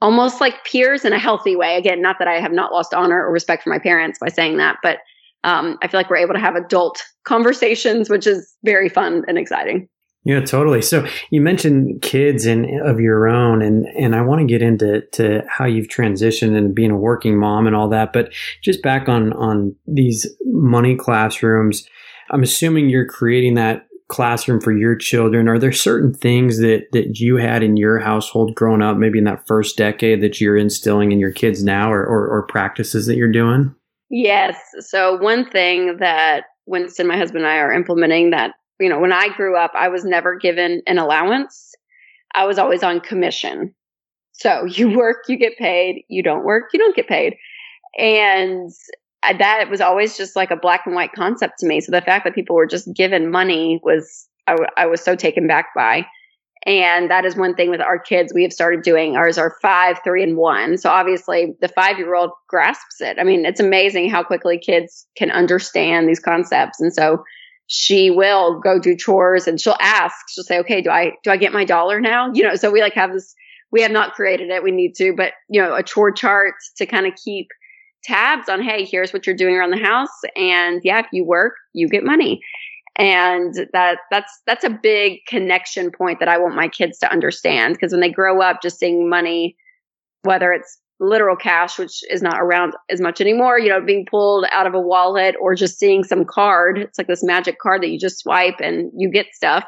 almost 0.01 0.41
like 0.41 0.65
peers 0.65 1.05
in 1.05 1.13
a 1.13 1.19
healthy 1.19 1.57
way. 1.57 1.77
Again, 1.77 2.03
not 2.03 2.17
that 2.19 2.29
I 2.29 2.41
have 2.41 2.53
not 2.53 2.73
lost 2.73 2.95
honor 2.95 3.25
or 3.25 3.33
respect 3.33 3.63
for 3.63 3.71
my 3.71 3.79
parents 3.79 4.19
by 4.19 4.29
saying 4.29 4.59
that, 4.59 4.77
but 4.83 4.99
um, 5.47 5.79
I 5.81 5.89
feel 5.89 5.99
like 5.99 6.11
we're 6.11 6.17
able 6.17 6.35
to 6.35 6.41
have 6.41 6.57
adult 6.57 7.03
conversations, 7.25 8.11
which 8.11 8.27
is 8.27 8.53
very 8.65 8.89
fun 8.89 9.23
and 9.29 9.39
exciting. 9.39 9.89
Yeah, 10.25 10.41
totally. 10.41 10.83
So 10.83 11.07
you 11.31 11.41
mentioned 11.41 12.03
kids 12.03 12.47
and 12.47 12.67
of 12.85 12.99
your 12.99 13.29
own, 13.29 13.63
and 13.63 13.87
and 13.97 14.17
I 14.17 14.23
want 14.23 14.41
to 14.41 14.47
get 14.47 14.61
into 14.61 15.03
to 15.13 15.45
how 15.49 15.67
you've 15.67 15.87
transitioned 15.87 16.57
and 16.57 16.75
being 16.75 16.91
a 16.91 16.97
working 16.97 17.39
mom 17.39 17.69
and 17.69 17.77
all 17.77 17.89
that. 17.91 18.13
But 18.13 18.33
just 18.61 18.83
back 18.83 19.09
on 19.09 19.33
on 19.35 19.77
these 19.87 20.27
money 20.47 20.97
classrooms, 20.97 21.87
I'm 22.33 22.43
assuming 22.43 22.91
you're 22.91 23.07
creating 23.07 23.55
that 23.55 23.87
classroom 24.09 24.61
for 24.61 24.77
your 24.77 24.97
children. 24.97 25.49
Are 25.49 25.61
there 25.61 25.71
certain 25.71 26.13
things 26.13 26.59
that 26.59 26.87
that 26.91 27.21
you 27.21 27.37
had 27.37 27.63
in 27.63 27.77
your 27.77 28.01
household 28.01 28.57
growing 28.57 28.83
up, 28.83 28.97
maybe 28.97 29.19
in 29.19 29.25
that 29.27 29.47
first 29.47 29.77
decade, 29.77 30.23
that 30.23 30.41
you're 30.41 30.57
instilling 30.57 31.13
in 31.13 31.21
your 31.21 31.33
kids 31.33 31.63
now, 31.63 31.93
or, 31.93 32.05
or, 32.05 32.27
or 32.27 32.47
practices 32.49 33.07
that 33.07 33.15
you're 33.15 33.31
doing? 33.31 33.77
Yes. 34.11 34.57
So 34.81 35.17
one 35.17 35.51
thing 35.51 35.97
that 35.99 36.45
Winston, 36.67 37.07
my 37.07 37.17
husband, 37.17 37.45
and 37.45 37.53
I 37.53 37.59
are 37.59 37.73
implementing 37.73 38.31
that 38.31 38.53
you 38.79 38.91
know, 38.91 38.99
when 39.01 39.13
I 39.13 39.29
grew 39.35 39.57
up, 39.57 39.73
I 39.75 39.89
was 39.89 40.05
never 40.05 40.37
given 40.37 40.83
an 40.87 40.99
allowance. 40.99 41.73
I 42.35 42.45
was 42.45 42.59
always 42.59 42.83
on 42.83 43.01
commission. 43.01 43.75
So 44.33 44.65
you 44.71 44.97
work, 44.97 45.19
you 45.29 45.37
get 45.39 45.57
paid. 45.59 46.05
You 46.09 46.23
don't 46.23 46.45
work, 46.45 46.65
you 46.73 46.79
don't 46.79 46.97
get 46.97 47.09
paid. 47.09 47.37
And 47.99 48.71
that 49.23 49.71
was 49.71 49.81
always 49.81 50.17
just 50.17 50.37
like 50.37 50.51
a 50.51 50.57
black 50.57 50.83
and 50.87 50.95
white 50.95 51.13
concept 51.15 51.55
to 51.61 51.67
me. 51.67 51.81
So 51.81 51.93
the 51.93 52.03
fact 52.03 52.25
that 52.25 52.35
people 52.35 52.57
were 52.57 52.67
just 52.67 52.93
given 52.95 53.31
money 53.31 53.81
was, 53.83 54.29
I, 54.47 54.53
w- 54.53 54.71
I 54.77 54.87
was 54.87 55.01
so 55.03 55.17
taken 55.17 55.47
back 55.47 55.69
by. 55.75 56.07
And 56.67 57.11
that 57.13 57.25
is 57.25 57.37
one 57.37 57.55
thing 57.55 57.71
with 57.71 57.81
our 57.81 57.99
kids 57.99 58.33
we 58.35 58.43
have 58.43 58.53
started 58.53 58.83
doing. 58.83 59.17
Ours 59.17 59.39
are 59.39 59.57
five, 59.63 60.01
three, 60.03 60.25
and 60.25 60.37
one. 60.37 60.77
So 60.77 60.91
obviously 60.91 61.55
the 61.61 61.69
five 61.69 61.97
year 61.97 62.15
old 62.15 62.31
grasps 62.49 63.01
it. 63.01 63.19
I 63.21 63.25
mean, 63.25 63.47
it's 63.47 63.61
amazing 63.61 64.11
how 64.11 64.25
quickly 64.25 64.59
kids 64.59 65.07
can 65.17 65.31
understand 65.31 66.09
these 66.09 66.19
concepts. 66.19 66.81
And 66.81 66.93
so 66.93 67.23
she 67.69 68.11
will 68.11 68.59
go 68.59 68.81
do 68.81 68.97
chores 68.97 69.47
and 69.47 69.61
she'll 69.61 69.77
ask, 69.81 70.15
she'll 70.29 70.45
say, 70.45 70.59
okay, 70.59 70.81
do 70.81 70.91
I, 70.91 71.13
do 71.23 71.31
I 71.31 71.37
get 71.37 71.53
my 71.53 71.65
dollar 71.65 72.01
now? 72.01 72.33
You 72.33 72.43
know, 72.43 72.57
so 72.57 72.73
we 72.73 72.81
like 72.81 72.95
have 72.95 73.13
this, 73.13 73.33
we 73.71 73.83
have 73.83 73.93
not 73.93 74.15
created 74.15 74.51
it. 74.51 74.65
We 74.65 74.73
need 74.73 74.95
to, 74.97 75.15
but 75.17 75.35
you 75.49 75.63
know, 75.63 75.75
a 75.75 75.85
chore 75.85 76.11
chart 76.11 76.55
to 76.79 76.87
kind 76.87 77.07
of 77.07 77.13
keep 77.15 77.47
tabs 78.03 78.49
on, 78.49 78.61
Hey, 78.61 78.85
here's 78.85 79.13
what 79.13 79.25
you're 79.25 79.37
doing 79.37 79.55
around 79.55 79.71
the 79.71 79.85
house. 79.85 80.11
And 80.35 80.81
yeah, 80.83 80.99
if 80.99 81.07
you 81.13 81.25
work, 81.25 81.55
you 81.73 81.89
get 81.89 82.05
money. 82.05 82.41
And 82.99 83.55
that, 83.73 83.99
that's, 84.11 84.41
that's 84.47 84.65
a 84.65 84.71
big 84.71 85.19
connection 85.29 85.91
point 85.91 86.19
that 86.21 86.29
I 86.29 86.39
want 86.39 86.55
my 86.55 86.69
kids 86.69 86.99
to 87.01 87.13
understand. 87.13 87.75
Because 87.75 87.93
when 87.93 88.01
they 88.01 88.11
grow 88.11 88.41
up 88.41 88.63
just 88.63 88.79
seeing 88.79 89.09
money, 89.09 89.57
whether 90.23 90.53
it's 90.53 90.79
literal 90.99 91.37
cash, 91.37 91.79
which 91.79 92.01
is 92.11 92.23
not 92.23 92.41
around 92.41 92.73
as 92.91 93.01
much 93.01 93.21
anymore, 93.21 93.59
you 93.59 93.69
know, 93.69 93.83
being 93.83 94.07
pulled 94.11 94.47
out 94.51 94.67
of 94.67 94.73
a 94.73 94.81
wallet 94.81 95.35
or 95.41 95.55
just 95.55 95.79
seeing 95.79 96.05
some 96.05 96.25
card. 96.25 96.79
It's 96.79 96.97
like 96.97 97.07
this 97.07 97.23
magic 97.23 97.59
card 97.59 97.83
that 97.83 97.91
you 97.91 97.99
just 97.99 98.21
swipe 98.21 98.61
and 98.61 98.91
you 98.97 99.11
get 99.11 99.27
stuff. 99.35 99.65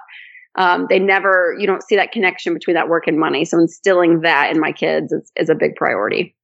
Um, 0.57 0.87
they 0.89 0.99
never, 0.99 1.55
you 1.59 1.67
don't 1.67 1.83
see 1.83 1.97
that 1.97 2.13
connection 2.13 2.55
between 2.55 2.75
that 2.75 2.89
work 2.89 3.07
and 3.07 3.19
money. 3.19 3.45
So 3.45 3.59
instilling 3.59 4.23
that 4.23 4.51
in 4.51 4.59
my 4.59 4.73
kids 4.73 5.13
is, 5.13 5.31
is 5.37 5.51
a 5.51 5.55
big 5.55 5.77
priority. 5.77 6.35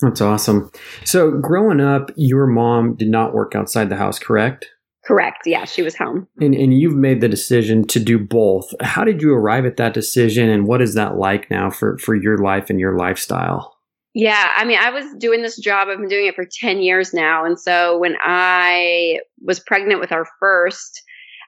That's 0.00 0.20
awesome. 0.20 0.70
So 1.04 1.30
growing 1.30 1.80
up, 1.80 2.10
your 2.16 2.46
mom 2.46 2.96
did 2.96 3.08
not 3.08 3.32
work 3.32 3.54
outside 3.54 3.88
the 3.88 3.96
house, 3.96 4.18
correct? 4.18 4.66
Correct. 5.06 5.40
Yeah, 5.44 5.64
she 5.64 5.82
was 5.82 5.94
home. 5.94 6.26
And, 6.40 6.54
and 6.54 6.78
you've 6.78 6.96
made 6.96 7.20
the 7.20 7.28
decision 7.28 7.86
to 7.88 8.00
do 8.00 8.18
both. 8.18 8.72
How 8.80 9.04
did 9.04 9.20
you 9.20 9.34
arrive 9.34 9.66
at 9.66 9.76
that 9.76 9.92
decision 9.92 10.48
and 10.48 10.66
what 10.66 10.80
is 10.80 10.94
that 10.94 11.18
like 11.18 11.50
now 11.50 11.70
for, 11.70 11.98
for 11.98 12.14
your 12.14 12.38
life 12.38 12.70
and 12.70 12.80
your 12.80 12.96
lifestyle? 12.96 13.76
Yeah, 14.14 14.50
I 14.56 14.64
mean, 14.64 14.78
I 14.78 14.90
was 14.90 15.04
doing 15.18 15.42
this 15.42 15.58
job. 15.58 15.88
I've 15.88 15.98
been 15.98 16.08
doing 16.08 16.26
it 16.26 16.36
for 16.36 16.46
10 16.46 16.80
years 16.80 17.12
now. 17.12 17.44
And 17.44 17.58
so 17.58 17.98
when 17.98 18.14
I 18.22 19.18
was 19.42 19.60
pregnant 19.60 20.00
with 20.00 20.12
our 20.12 20.24
first, 20.38 21.02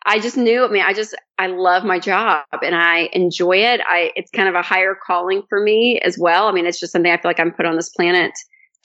I 0.04 0.18
just 0.18 0.36
knew, 0.36 0.64
I 0.64 0.68
mean, 0.68 0.82
I 0.82 0.92
just, 0.92 1.14
I 1.38 1.46
love 1.46 1.84
my 1.84 1.98
job 1.98 2.44
and 2.62 2.74
I 2.74 3.08
enjoy 3.12 3.58
it. 3.58 3.80
I, 3.88 4.10
it's 4.16 4.30
kind 4.32 4.48
of 4.48 4.54
a 4.54 4.62
higher 4.62 4.96
calling 5.06 5.42
for 5.48 5.62
me 5.62 6.00
as 6.00 6.18
well. 6.18 6.48
I 6.48 6.52
mean, 6.52 6.66
it's 6.66 6.80
just 6.80 6.92
something 6.92 7.10
I 7.10 7.16
feel 7.16 7.30
like 7.30 7.40
I'm 7.40 7.52
put 7.52 7.66
on 7.66 7.76
this 7.76 7.90
planet 7.90 8.32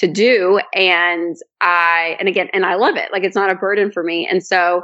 to 0.01 0.08
do. 0.08 0.60
And 0.74 1.36
I, 1.62 2.17
and 2.20 2.27
again, 2.27 2.50
and 2.53 2.65
I 2.65 2.75
love 2.75 2.98
it. 2.98 3.12
Like 3.12 3.24
it's 3.24 3.36
not 3.36 3.51
a 3.51 3.55
burden 3.55 3.91
for 3.91 4.03
me. 4.03 4.27
And 4.27 4.43
so 4.43 4.81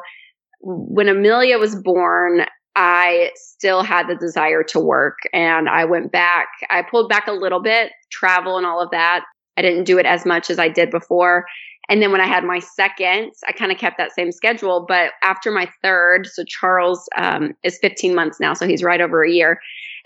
when 0.62 1.10
Amelia 1.10 1.58
was 1.58 1.76
born, 1.76 2.46
I 2.76 3.32
still 3.36 3.82
had 3.82 4.08
the 4.08 4.16
desire 4.16 4.62
to 4.66 4.80
work 4.80 5.18
and 5.34 5.68
I 5.68 5.86
went 5.86 6.12
back. 6.12 6.48
I 6.70 6.84
pulled 6.84 7.10
back 7.10 7.26
a 7.28 7.32
little 7.32 7.60
bit, 7.60 7.92
travel 8.12 8.58
and 8.58 8.66
all 8.66 8.80
of 8.80 8.92
that. 8.92 9.26
I 9.58 9.64
didn't 9.64 9.86
do 9.86 9.98
it 9.98 10.06
as 10.06 10.24
much 10.24 10.52
as 10.52 10.60
I 10.60 10.70
did 10.70 10.92
before. 10.92 11.46
And 11.90 12.02
then 12.02 12.12
when 12.12 12.22
I 12.22 12.28
had 12.28 12.44
my 12.44 12.60
second, 12.60 13.32
I 13.48 13.54
kind 13.54 13.72
of 13.72 13.80
kept 13.80 13.98
that 13.98 14.12
same 14.12 14.32
schedule. 14.32 14.86
But 14.88 15.14
after 15.24 15.52
my 15.52 15.68
third, 15.82 16.28
so 16.28 16.44
Charles 16.44 17.10
um, 17.18 17.54
is 17.64 17.80
15 17.80 18.14
months 18.14 18.40
now, 18.40 18.54
so 18.54 18.68
he's 18.68 18.84
right 18.84 19.02
over 19.02 19.24
a 19.24 19.32
year. 19.32 19.60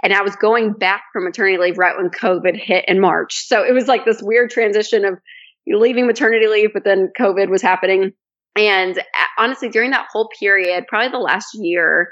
And 0.04 0.14
I 0.14 0.22
was 0.22 0.36
going 0.36 0.74
back 0.74 1.04
from 1.14 1.26
maternity 1.26 1.58
leave 1.58 1.78
right 1.78 1.96
when 1.96 2.10
COVID 2.10 2.60
hit 2.60 2.86
in 2.88 3.00
March. 3.00 3.46
So 3.48 3.64
it 3.64 3.74
was 3.74 3.88
like 3.88 4.06
this 4.06 4.22
weird 4.22 4.50
transition 4.50 5.06
of 5.06 5.20
leaving 5.68 6.08
maternity 6.08 6.48
leave, 6.48 6.74
but 6.74 6.84
then 6.84 7.12
COVID 7.20 7.50
was 7.50 7.62
happening. 7.62 8.12
And 8.56 8.98
uh, 8.98 9.04
honestly, 9.38 9.70
during 9.70 9.92
that 9.92 10.08
whole 10.12 10.30
period, 10.40 10.86
probably 10.88 11.10
the 11.10 11.18
last 11.18 11.50
year, 11.54 12.10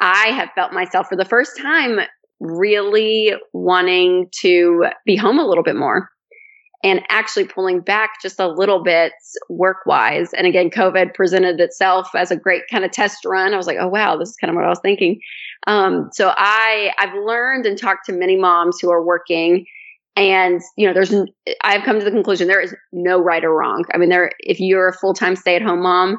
I 0.00 0.28
have 0.28 0.50
felt 0.54 0.72
myself 0.72 1.08
for 1.08 1.16
the 1.16 1.24
first 1.24 1.58
time 1.60 2.00
really 2.40 3.32
wanting 3.52 4.28
to 4.40 4.86
be 5.06 5.16
home 5.16 5.38
a 5.38 5.46
little 5.46 5.64
bit 5.64 5.76
more 5.76 6.08
and 6.84 7.00
actually 7.08 7.46
pulling 7.46 7.80
back 7.80 8.20
just 8.20 8.38
a 8.38 8.46
little 8.46 8.82
bit 8.82 9.14
work 9.48 9.78
wise. 9.86 10.34
And 10.34 10.46
again, 10.46 10.68
COVID 10.68 11.14
presented 11.14 11.58
itself 11.58 12.10
as 12.14 12.30
a 12.30 12.36
great 12.36 12.62
kind 12.70 12.84
of 12.84 12.92
test 12.92 13.24
run. 13.24 13.54
I 13.54 13.56
was 13.56 13.66
like, 13.66 13.78
oh 13.80 13.88
wow, 13.88 14.18
this 14.18 14.28
is 14.28 14.36
kind 14.36 14.50
of 14.50 14.54
what 14.54 14.66
I 14.66 14.68
was 14.68 14.80
thinking. 14.80 15.18
Um, 15.66 16.10
so 16.12 16.32
I 16.36 16.92
I've 16.98 17.14
learned 17.14 17.64
and 17.64 17.78
talked 17.78 18.04
to 18.06 18.12
many 18.12 18.36
moms 18.36 18.78
who 18.80 18.90
are 18.90 19.02
working, 19.04 19.64
and 20.14 20.60
you 20.76 20.86
know, 20.86 20.92
there's 20.92 21.12
I've 21.62 21.84
come 21.84 21.98
to 21.98 22.04
the 22.04 22.10
conclusion 22.10 22.46
there 22.46 22.60
is 22.60 22.74
no 22.92 23.18
right 23.18 23.42
or 23.42 23.56
wrong. 23.56 23.84
I 23.94 23.96
mean, 23.96 24.10
there 24.10 24.30
if 24.40 24.60
you're 24.60 24.88
a 24.88 24.92
full 24.92 25.14
time 25.14 25.36
stay 25.36 25.56
at 25.56 25.62
home 25.62 25.82
mom, 25.82 26.18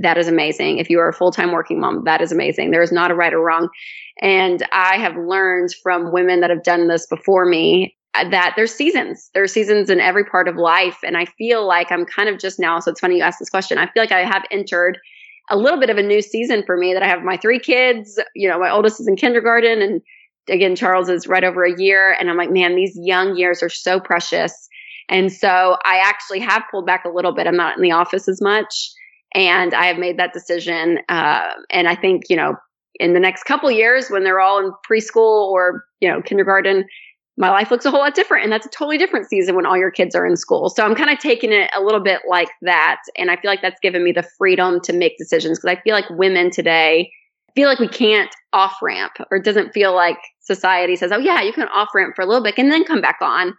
that 0.00 0.16
is 0.16 0.28
amazing. 0.28 0.78
If 0.78 0.88
you 0.88 0.98
are 0.98 1.10
a 1.10 1.12
full 1.12 1.30
time 1.30 1.52
working 1.52 1.78
mom, 1.78 2.04
that 2.06 2.22
is 2.22 2.32
amazing. 2.32 2.70
There 2.70 2.82
is 2.82 2.92
not 2.92 3.10
a 3.10 3.14
right 3.14 3.34
or 3.34 3.44
wrong. 3.44 3.68
And 4.22 4.66
I 4.72 4.96
have 4.96 5.14
learned 5.16 5.74
from 5.82 6.10
women 6.10 6.40
that 6.40 6.48
have 6.48 6.62
done 6.62 6.88
this 6.88 7.06
before 7.06 7.44
me 7.44 7.94
that 8.30 8.54
there's 8.56 8.74
seasons. 8.74 9.30
There's 9.34 9.52
seasons 9.52 9.90
in 9.90 10.00
every 10.00 10.24
part 10.24 10.48
of 10.48 10.56
life. 10.56 10.98
And 11.04 11.16
I 11.16 11.24
feel 11.24 11.66
like 11.66 11.90
I'm 11.90 12.04
kind 12.04 12.28
of 12.28 12.38
just 12.38 12.58
now. 12.58 12.80
So 12.80 12.90
it's 12.90 13.00
funny 13.00 13.16
you 13.16 13.22
asked 13.22 13.38
this 13.38 13.50
question. 13.50 13.78
I 13.78 13.86
feel 13.86 14.02
like 14.02 14.12
I 14.12 14.24
have 14.24 14.44
entered 14.50 14.98
a 15.50 15.56
little 15.56 15.78
bit 15.78 15.90
of 15.90 15.98
a 15.98 16.02
new 16.02 16.22
season 16.22 16.62
for 16.64 16.76
me 16.76 16.92
that 16.92 17.02
I 17.02 17.08
have 17.08 17.22
my 17.22 17.36
three 17.36 17.60
kids. 17.60 18.20
You 18.34 18.48
know, 18.48 18.58
my 18.58 18.70
oldest 18.70 19.00
is 19.00 19.06
in 19.06 19.16
kindergarten 19.16 19.80
and 19.80 20.02
again, 20.48 20.76
Charles 20.76 21.08
is 21.08 21.26
right 21.26 21.44
over 21.44 21.64
a 21.64 21.78
year. 21.78 22.12
And 22.18 22.30
I'm 22.30 22.36
like, 22.36 22.50
man, 22.50 22.76
these 22.76 22.96
young 22.96 23.36
years 23.36 23.62
are 23.62 23.68
so 23.68 24.00
precious. 24.00 24.68
And 25.08 25.32
so 25.32 25.76
I 25.84 25.98
actually 25.98 26.40
have 26.40 26.64
pulled 26.70 26.86
back 26.86 27.04
a 27.04 27.10
little 27.10 27.32
bit. 27.32 27.46
I'm 27.46 27.56
not 27.56 27.76
in 27.76 27.82
the 27.82 27.92
office 27.92 28.28
as 28.28 28.40
much. 28.40 28.90
And 29.34 29.74
I 29.74 29.86
have 29.86 29.98
made 29.98 30.18
that 30.18 30.32
decision. 30.32 30.98
Uh, 31.08 31.50
and 31.70 31.88
I 31.88 31.94
think, 31.94 32.24
you 32.28 32.36
know, 32.36 32.54
in 32.98 33.12
the 33.12 33.20
next 33.20 33.44
couple 33.44 33.70
years 33.70 34.08
when 34.08 34.24
they're 34.24 34.40
all 34.40 34.58
in 34.58 34.72
preschool 34.88 35.48
or, 35.48 35.84
you 36.00 36.08
know, 36.08 36.22
kindergarten, 36.22 36.84
my 37.36 37.50
life 37.50 37.70
looks 37.70 37.84
a 37.84 37.90
whole 37.90 38.00
lot 38.00 38.14
different. 38.14 38.44
And 38.44 38.52
that's 38.52 38.66
a 38.66 38.70
totally 38.70 38.96
different 38.96 39.28
season 39.28 39.54
when 39.54 39.66
all 39.66 39.76
your 39.76 39.90
kids 39.90 40.14
are 40.14 40.26
in 40.26 40.36
school. 40.36 40.70
So 40.70 40.84
I'm 40.84 40.94
kind 40.94 41.10
of 41.10 41.18
taking 41.18 41.52
it 41.52 41.70
a 41.76 41.82
little 41.82 42.00
bit 42.00 42.22
like 42.28 42.48
that. 42.62 43.02
And 43.16 43.30
I 43.30 43.36
feel 43.36 43.50
like 43.50 43.62
that's 43.62 43.80
given 43.80 44.02
me 44.02 44.12
the 44.12 44.22
freedom 44.22 44.80
to 44.82 44.92
make 44.92 45.18
decisions 45.18 45.58
because 45.58 45.76
I 45.76 45.80
feel 45.82 45.94
like 45.94 46.08
women 46.10 46.50
today 46.50 47.10
feel 47.54 47.68
like 47.68 47.78
we 47.78 47.88
can't 47.88 48.34
off 48.52 48.76
ramp 48.82 49.12
or 49.30 49.38
it 49.38 49.44
doesn't 49.44 49.72
feel 49.72 49.94
like 49.94 50.18
society 50.40 50.96
says, 50.96 51.12
oh, 51.12 51.18
yeah, 51.18 51.42
you 51.42 51.52
can 51.52 51.68
off 51.68 51.88
ramp 51.94 52.14
for 52.16 52.22
a 52.22 52.26
little 52.26 52.42
bit 52.42 52.54
and 52.56 52.72
then 52.72 52.84
come 52.84 53.00
back 53.00 53.18
on. 53.20 53.54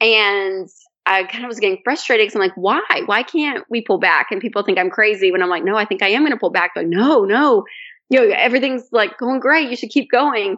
And 0.00 0.68
I 1.06 1.24
kind 1.24 1.44
of 1.44 1.48
was 1.48 1.60
getting 1.60 1.80
frustrated 1.84 2.24
because 2.24 2.34
I'm 2.34 2.40
like, 2.40 2.56
why? 2.56 3.02
Why 3.06 3.22
can't 3.22 3.64
we 3.70 3.82
pull 3.82 3.98
back? 3.98 4.28
And 4.30 4.40
people 4.40 4.62
think 4.62 4.78
I'm 4.78 4.90
crazy 4.90 5.30
when 5.30 5.42
I'm 5.42 5.50
like, 5.50 5.64
no, 5.64 5.76
I 5.76 5.84
think 5.84 6.02
I 6.02 6.08
am 6.08 6.22
going 6.22 6.32
to 6.32 6.38
pull 6.38 6.50
back. 6.50 6.72
Like, 6.74 6.86
no, 6.86 7.24
no, 7.24 7.64
you 8.08 8.20
know, 8.20 8.34
everything's 8.34 8.84
like 8.92 9.18
going 9.18 9.40
great. 9.40 9.70
You 9.70 9.76
should 9.76 9.90
keep 9.90 10.10
going. 10.10 10.56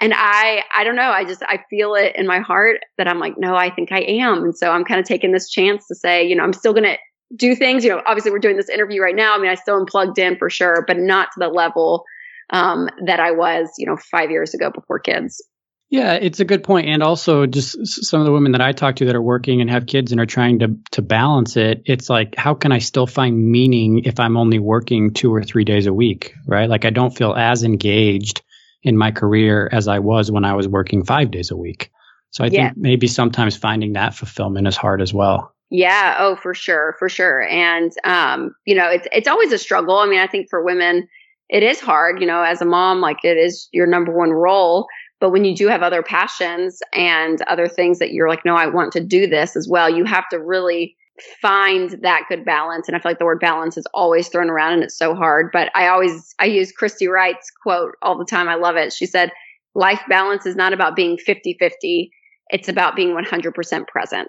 And 0.00 0.12
I, 0.14 0.62
I 0.76 0.84
don't 0.84 0.96
know. 0.96 1.10
I 1.10 1.24
just, 1.24 1.42
I 1.42 1.64
feel 1.70 1.94
it 1.94 2.14
in 2.16 2.26
my 2.26 2.40
heart 2.40 2.80
that 2.98 3.08
I'm 3.08 3.18
like, 3.18 3.34
no, 3.38 3.54
I 3.54 3.70
think 3.70 3.92
I 3.92 4.00
am. 4.00 4.44
And 4.44 4.56
so 4.56 4.70
I'm 4.70 4.84
kind 4.84 5.00
of 5.00 5.06
taking 5.06 5.32
this 5.32 5.48
chance 5.48 5.86
to 5.88 5.94
say, 5.94 6.26
you 6.26 6.36
know, 6.36 6.42
I'm 6.42 6.52
still 6.52 6.72
going 6.72 6.84
to 6.84 6.96
do 7.34 7.54
things. 7.54 7.84
You 7.84 7.90
know, 7.90 8.02
obviously 8.06 8.30
we're 8.30 8.38
doing 8.38 8.56
this 8.56 8.68
interview 8.68 9.00
right 9.00 9.16
now. 9.16 9.34
I 9.34 9.38
mean, 9.38 9.50
I 9.50 9.54
still 9.54 9.78
am 9.78 9.86
plugged 9.86 10.18
in 10.18 10.36
for 10.36 10.50
sure, 10.50 10.84
but 10.86 10.98
not 10.98 11.28
to 11.32 11.40
the 11.40 11.48
level 11.48 12.04
um, 12.50 12.88
that 13.06 13.20
I 13.20 13.30
was, 13.32 13.70
you 13.78 13.86
know, 13.86 13.96
five 13.96 14.30
years 14.30 14.54
ago 14.54 14.70
before 14.70 14.98
kids. 14.98 15.42
Yeah, 15.88 16.14
it's 16.14 16.40
a 16.40 16.44
good 16.44 16.64
point. 16.64 16.88
And 16.88 17.02
also 17.02 17.46
just 17.46 18.04
some 18.04 18.20
of 18.20 18.26
the 18.26 18.32
women 18.32 18.52
that 18.52 18.60
I 18.60 18.72
talk 18.72 18.96
to 18.96 19.04
that 19.06 19.14
are 19.14 19.22
working 19.22 19.60
and 19.60 19.70
have 19.70 19.86
kids 19.86 20.10
and 20.10 20.20
are 20.20 20.26
trying 20.26 20.58
to 20.58 20.76
to 20.92 21.02
balance 21.02 21.56
it, 21.56 21.82
it's 21.84 22.10
like 22.10 22.34
how 22.36 22.54
can 22.54 22.72
I 22.72 22.78
still 22.80 23.06
find 23.06 23.50
meaning 23.50 24.00
if 24.04 24.18
I'm 24.18 24.36
only 24.36 24.58
working 24.58 25.14
2 25.14 25.32
or 25.32 25.44
3 25.44 25.64
days 25.64 25.86
a 25.86 25.92
week, 25.92 26.34
right? 26.46 26.68
Like 26.68 26.84
I 26.84 26.90
don't 26.90 27.16
feel 27.16 27.34
as 27.34 27.62
engaged 27.62 28.42
in 28.86 28.96
my 28.96 29.10
career 29.10 29.68
as 29.72 29.88
I 29.88 29.98
was 29.98 30.30
when 30.30 30.44
I 30.44 30.54
was 30.54 30.68
working 30.68 31.04
5 31.04 31.30
days 31.30 31.50
a 31.50 31.56
week. 31.56 31.90
So 32.30 32.44
I 32.44 32.46
yeah. 32.46 32.68
think 32.68 32.78
maybe 32.78 33.06
sometimes 33.06 33.56
finding 33.56 33.92
that 33.92 34.14
fulfillment 34.14 34.66
is 34.66 34.76
hard 34.76 35.02
as 35.02 35.12
well. 35.12 35.52
Yeah. 35.70 36.16
Oh, 36.18 36.36
for 36.36 36.54
sure. 36.54 36.94
For 36.98 37.08
sure. 37.08 37.42
And, 37.48 37.92
um, 38.04 38.54
you 38.64 38.74
know, 38.74 38.88
it's, 38.88 39.08
it's 39.10 39.28
always 39.28 39.52
a 39.52 39.58
struggle. 39.58 39.98
I 39.98 40.06
mean, 40.06 40.20
I 40.20 40.28
think 40.28 40.48
for 40.48 40.64
women, 40.64 41.08
it 41.48 41.62
is 41.62 41.80
hard, 41.80 42.20
you 42.20 42.26
know, 42.26 42.42
as 42.42 42.62
a 42.62 42.64
mom, 42.64 43.00
like 43.00 43.24
it 43.24 43.36
is 43.36 43.68
your 43.72 43.86
number 43.86 44.16
one 44.16 44.30
role. 44.30 44.86
But 45.18 45.30
when 45.30 45.44
you 45.44 45.56
do 45.56 45.66
have 45.66 45.82
other 45.82 46.02
passions 46.02 46.80
and 46.92 47.42
other 47.42 47.66
things 47.66 47.98
that 47.98 48.12
you're 48.12 48.28
like, 48.28 48.44
no, 48.44 48.54
I 48.54 48.66
want 48.66 48.92
to 48.92 49.00
do 49.00 49.26
this 49.26 49.56
as 49.56 49.66
well, 49.68 49.90
you 49.90 50.04
have 50.04 50.28
to 50.28 50.38
really 50.38 50.96
find 51.40 51.90
that 52.02 52.24
good 52.28 52.44
balance. 52.44 52.88
And 52.88 52.96
I 52.96 53.00
feel 53.00 53.10
like 53.10 53.18
the 53.18 53.24
word 53.24 53.40
balance 53.40 53.76
is 53.76 53.86
always 53.94 54.28
thrown 54.28 54.50
around 54.50 54.74
and 54.74 54.82
it's 54.82 54.98
so 54.98 55.14
hard. 55.14 55.50
But 55.52 55.70
I 55.74 55.88
always, 55.88 56.34
I 56.38 56.46
use 56.46 56.72
Christy 56.72 57.08
Wright's 57.08 57.50
quote 57.62 57.92
all 58.02 58.18
the 58.18 58.24
time. 58.24 58.48
I 58.48 58.54
love 58.56 58.76
it. 58.76 58.92
She 58.92 59.06
said, 59.06 59.30
life 59.74 60.02
balance 60.08 60.46
is 60.46 60.56
not 60.56 60.72
about 60.72 60.96
being 60.96 61.18
50 61.18 61.56
50. 61.58 62.10
It's 62.48 62.68
about 62.68 62.96
being 62.96 63.16
100% 63.16 63.86
present. 63.88 64.28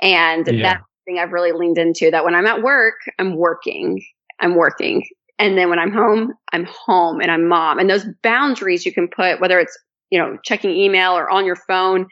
And 0.00 0.46
yeah. 0.46 0.62
that's 0.62 0.82
the 0.82 1.12
thing 1.12 1.18
I've 1.18 1.32
really 1.32 1.52
leaned 1.52 1.78
into 1.78 2.10
that 2.10 2.24
when 2.24 2.34
I'm 2.34 2.46
at 2.46 2.62
work, 2.62 2.96
I'm 3.18 3.36
working, 3.36 4.02
I'm 4.40 4.54
working. 4.54 5.04
And 5.38 5.56
then 5.56 5.70
when 5.70 5.78
I'm 5.78 5.92
home, 5.92 6.34
I'm 6.52 6.66
home 6.66 7.20
and 7.20 7.30
I'm 7.30 7.48
mom. 7.48 7.78
And 7.78 7.88
those 7.88 8.06
boundaries 8.22 8.84
you 8.84 8.92
can 8.92 9.08
put, 9.08 9.40
whether 9.40 9.58
it's, 9.58 9.76
you 10.10 10.18
know, 10.18 10.38
checking 10.44 10.70
email 10.70 11.12
or 11.12 11.30
on 11.30 11.46
your 11.46 11.56
phone, 11.56 12.06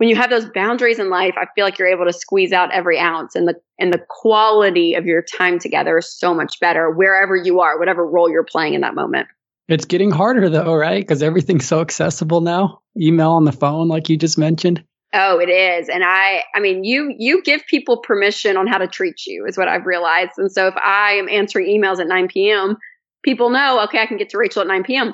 when 0.00 0.08
you 0.08 0.16
have 0.16 0.30
those 0.30 0.46
boundaries 0.54 0.98
in 0.98 1.10
life, 1.10 1.34
I 1.36 1.44
feel 1.54 1.66
like 1.66 1.78
you're 1.78 1.86
able 1.86 2.06
to 2.06 2.12
squeeze 2.14 2.52
out 2.52 2.72
every 2.72 2.98
ounce 2.98 3.34
and 3.34 3.46
the 3.46 3.54
and 3.78 3.92
the 3.92 4.02
quality 4.08 4.94
of 4.94 5.04
your 5.04 5.20
time 5.20 5.58
together 5.58 5.98
is 5.98 6.10
so 6.10 6.32
much 6.32 6.58
better 6.58 6.90
wherever 6.90 7.36
you 7.36 7.60
are, 7.60 7.78
whatever 7.78 8.06
role 8.06 8.30
you're 8.30 8.42
playing 8.42 8.72
in 8.72 8.80
that 8.80 8.94
moment. 8.94 9.28
It's 9.68 9.84
getting 9.84 10.10
harder 10.10 10.48
though, 10.48 10.74
right? 10.74 11.02
Because 11.02 11.22
everything's 11.22 11.68
so 11.68 11.82
accessible 11.82 12.40
now. 12.40 12.80
Email 12.98 13.32
on 13.32 13.44
the 13.44 13.52
phone, 13.52 13.88
like 13.88 14.08
you 14.08 14.16
just 14.16 14.38
mentioned. 14.38 14.82
Oh, 15.12 15.38
it 15.38 15.50
is. 15.50 15.90
And 15.90 16.02
I 16.02 16.44
I 16.54 16.60
mean 16.60 16.82
you 16.82 17.14
you 17.18 17.42
give 17.42 17.60
people 17.66 17.98
permission 17.98 18.56
on 18.56 18.66
how 18.66 18.78
to 18.78 18.86
treat 18.86 19.26
you 19.26 19.44
is 19.46 19.58
what 19.58 19.68
I've 19.68 19.84
realized. 19.84 20.32
And 20.38 20.50
so 20.50 20.66
if 20.66 20.74
I 20.78 21.12
am 21.12 21.28
answering 21.28 21.66
emails 21.66 22.00
at 22.00 22.06
9 22.06 22.28
p.m., 22.28 22.78
people 23.22 23.50
know, 23.50 23.84
okay, 23.84 23.98
I 23.98 24.06
can 24.06 24.16
get 24.16 24.30
to 24.30 24.38
Rachel 24.38 24.62
at 24.62 24.68
9 24.68 24.82
p.m. 24.82 25.12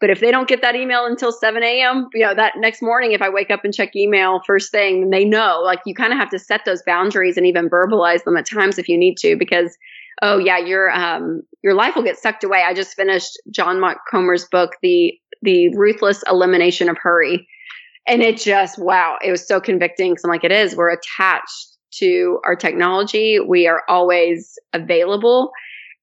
But 0.00 0.10
if 0.10 0.20
they 0.20 0.30
don't 0.30 0.48
get 0.48 0.60
that 0.62 0.74
email 0.74 1.06
until 1.06 1.32
7 1.32 1.62
a.m., 1.62 2.08
you 2.14 2.24
know, 2.24 2.34
that 2.34 2.54
next 2.56 2.82
morning, 2.82 3.12
if 3.12 3.22
I 3.22 3.28
wake 3.28 3.50
up 3.50 3.64
and 3.64 3.72
check 3.72 3.94
email 3.94 4.40
first 4.46 4.70
thing, 4.70 5.10
they 5.10 5.24
know 5.24 5.60
like 5.64 5.80
you 5.86 5.94
kind 5.94 6.12
of 6.12 6.18
have 6.18 6.30
to 6.30 6.38
set 6.38 6.64
those 6.64 6.82
boundaries 6.84 7.36
and 7.36 7.46
even 7.46 7.70
verbalize 7.70 8.24
them 8.24 8.36
at 8.36 8.46
times 8.46 8.78
if 8.78 8.88
you 8.88 8.98
need 8.98 9.16
to, 9.18 9.36
because 9.36 9.76
oh 10.20 10.38
yeah, 10.38 10.58
your 10.58 10.90
um 10.90 11.42
your 11.62 11.74
life 11.74 11.94
will 11.96 12.02
get 12.02 12.18
sucked 12.18 12.44
away. 12.44 12.62
I 12.66 12.74
just 12.74 12.94
finished 12.94 13.38
John 13.50 13.82
Comer's 14.10 14.46
book, 14.46 14.72
the 14.82 15.12
the 15.42 15.68
ruthless 15.76 16.22
elimination 16.28 16.88
of 16.88 16.98
hurry. 16.98 17.46
And 18.06 18.22
it 18.22 18.36
just, 18.36 18.78
wow, 18.78 19.16
it 19.22 19.30
was 19.30 19.46
so 19.46 19.60
convicting. 19.60 20.14
Cause 20.14 20.22
I'm 20.24 20.30
like, 20.30 20.44
it 20.44 20.52
is, 20.52 20.76
we're 20.76 20.92
attached 20.92 21.76
to 21.98 22.40
our 22.44 22.56
technology. 22.56 23.38
We 23.40 23.66
are 23.66 23.82
always 23.88 24.58
available 24.72 25.52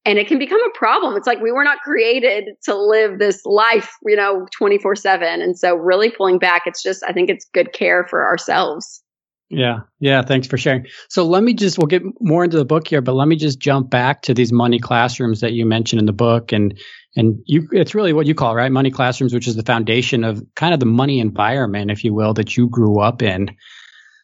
and 0.05 0.17
it 0.17 0.27
can 0.27 0.39
become 0.39 0.61
a 0.63 0.77
problem. 0.77 1.15
It's 1.15 1.27
like 1.27 1.41
we 1.41 1.51
were 1.51 1.63
not 1.63 1.79
created 1.79 2.55
to 2.63 2.75
live 2.75 3.19
this 3.19 3.41
life, 3.45 3.91
you 4.05 4.15
know, 4.15 4.47
24 4.57 4.95
seven. 4.95 5.41
And 5.41 5.57
so 5.57 5.75
really 5.75 6.09
pulling 6.09 6.39
back, 6.39 6.63
it's 6.65 6.81
just, 6.81 7.03
I 7.07 7.13
think 7.13 7.29
it's 7.29 7.45
good 7.53 7.73
care 7.73 8.05
for 8.09 8.25
ourselves. 8.25 9.03
Yeah. 9.49 9.81
Yeah. 9.99 10.21
Thanks 10.21 10.47
for 10.47 10.57
sharing. 10.57 10.87
So 11.09 11.25
let 11.25 11.43
me 11.43 11.53
just, 11.53 11.77
we'll 11.77 11.87
get 11.87 12.03
more 12.21 12.45
into 12.45 12.57
the 12.57 12.65
book 12.65 12.87
here, 12.87 13.01
but 13.01 13.13
let 13.13 13.27
me 13.27 13.35
just 13.35 13.59
jump 13.59 13.89
back 13.89 14.21
to 14.23 14.33
these 14.33 14.51
money 14.51 14.79
classrooms 14.79 15.41
that 15.41 15.51
you 15.51 15.65
mentioned 15.65 15.99
in 15.99 16.05
the 16.05 16.13
book. 16.13 16.53
And, 16.53 16.79
and 17.17 17.37
you, 17.45 17.67
it's 17.73 17.93
really 17.93 18.13
what 18.13 18.27
you 18.27 18.33
call, 18.33 18.55
right? 18.55 18.71
Money 18.71 18.91
classrooms, 18.91 19.33
which 19.33 19.49
is 19.49 19.57
the 19.57 19.63
foundation 19.63 20.23
of 20.23 20.41
kind 20.55 20.73
of 20.73 20.79
the 20.79 20.85
money 20.85 21.19
environment, 21.19 21.91
if 21.91 22.03
you 22.05 22.13
will, 22.13 22.33
that 22.35 22.55
you 22.55 22.69
grew 22.69 23.01
up 23.01 23.21
in. 23.21 23.49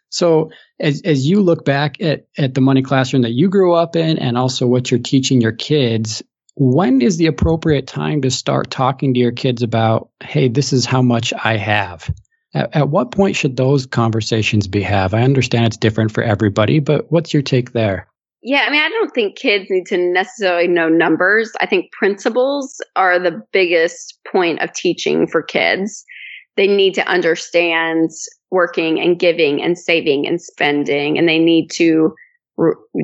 So 0.09 0.49
as, 0.79 1.01
as 1.03 1.27
you 1.27 1.41
look 1.41 1.65
back 1.65 2.01
at, 2.01 2.27
at 2.37 2.53
the 2.53 2.61
money 2.61 2.81
classroom 2.81 3.23
that 3.23 3.31
you 3.31 3.49
grew 3.49 3.73
up 3.73 3.95
in 3.95 4.17
and 4.17 4.37
also 4.37 4.67
what 4.67 4.91
you're 4.91 4.99
teaching 4.99 5.41
your 5.41 5.51
kids, 5.51 6.23
when 6.55 7.01
is 7.01 7.17
the 7.17 7.27
appropriate 7.27 7.87
time 7.87 8.21
to 8.21 8.31
start 8.31 8.71
talking 8.71 9.13
to 9.13 9.19
your 9.19 9.31
kids 9.31 9.61
about, 9.61 10.09
hey, 10.23 10.47
this 10.47 10.73
is 10.73 10.85
how 10.85 11.01
much 11.01 11.33
I 11.43 11.57
have? 11.57 12.13
At, 12.53 12.75
at 12.75 12.89
what 12.89 13.11
point 13.11 13.35
should 13.35 13.57
those 13.57 13.85
conversations 13.85 14.67
be 14.67 14.81
have? 14.81 15.13
I 15.13 15.21
understand 15.21 15.67
it's 15.67 15.77
different 15.77 16.11
for 16.11 16.23
everybody, 16.23 16.79
but 16.79 17.11
what's 17.11 17.33
your 17.33 17.43
take 17.43 17.73
there? 17.73 18.07
Yeah, 18.41 18.63
I 18.67 18.71
mean, 18.71 18.81
I 18.81 18.89
don't 18.89 19.13
think 19.13 19.37
kids 19.37 19.69
need 19.69 19.87
to 19.87 19.97
necessarily 19.97 20.67
know 20.67 20.89
numbers. 20.89 21.51
I 21.59 21.65
think 21.65 21.91
principles 21.91 22.79
are 22.95 23.19
the 23.19 23.41
biggest 23.51 24.19
point 24.31 24.61
of 24.61 24.73
teaching 24.73 25.27
for 25.27 25.41
kids. 25.41 26.05
They 26.55 26.67
need 26.67 26.93
to 26.95 27.07
understand 27.07 28.11
working 28.51 28.99
and 28.99 29.19
giving 29.19 29.61
and 29.61 29.77
saving 29.77 30.27
and 30.27 30.41
spending, 30.41 31.17
and 31.17 31.27
they 31.27 31.39
need 31.39 31.69
to 31.71 32.15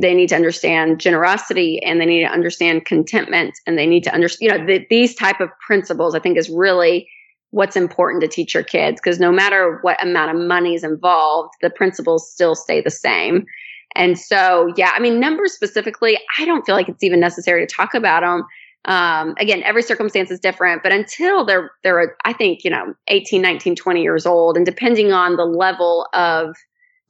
they 0.01 0.15
need 0.15 0.29
to 0.29 0.35
understand 0.35 0.99
generosity 0.99 1.79
and 1.83 2.01
they 2.01 2.07
need 2.07 2.23
to 2.23 2.31
understand 2.31 2.85
contentment 2.85 3.53
and 3.67 3.77
they 3.77 3.85
need 3.85 4.03
to 4.03 4.11
understand 4.11 4.51
you 4.51 4.57
know 4.57 4.65
the, 4.65 4.83
these 4.89 5.13
type 5.13 5.39
of 5.39 5.47
principles 5.59 6.15
i 6.15 6.19
think 6.19 6.39
is 6.39 6.49
really 6.49 7.07
what's 7.53 7.75
important 7.75 8.19
to 8.19 8.27
teach 8.27 8.55
your 8.55 8.63
kids 8.63 8.99
because 8.99 9.19
no 9.19 9.31
matter 9.31 9.77
what 9.83 10.01
amount 10.03 10.35
of 10.35 10.41
money 10.41 10.73
is 10.73 10.83
involved, 10.83 11.53
the 11.61 11.69
principles 11.69 12.31
still 12.31 12.55
stay 12.55 12.81
the 12.81 12.89
same. 12.89 13.45
And 13.95 14.17
so, 14.17 14.73
yeah, 14.75 14.91
I 14.95 14.99
mean, 14.99 15.19
numbers 15.19 15.53
specifically, 15.53 16.17
I 16.39 16.45
don't 16.45 16.65
feel 16.65 16.73
like 16.73 16.89
it's 16.89 17.03
even 17.03 17.19
necessary 17.19 17.63
to 17.65 17.71
talk 17.71 17.93
about 17.93 18.21
them. 18.21 18.43
Um, 18.85 19.35
again, 19.39 19.63
every 19.63 19.81
circumstance 19.81 20.29
is 20.29 20.39
different, 20.39 20.83
but 20.83 20.91
until 20.91 21.45
they're, 21.45 21.71
they're, 21.83 22.15
I 22.25 22.33
think, 22.33 22.63
you 22.63 22.69
know, 22.69 22.93
18, 23.07 23.41
19, 23.41 23.75
20 23.75 24.01
years 24.01 24.25
old, 24.25 24.57
and 24.57 24.65
depending 24.65 25.13
on 25.13 25.37
the 25.37 25.45
level 25.45 26.07
of 26.13 26.55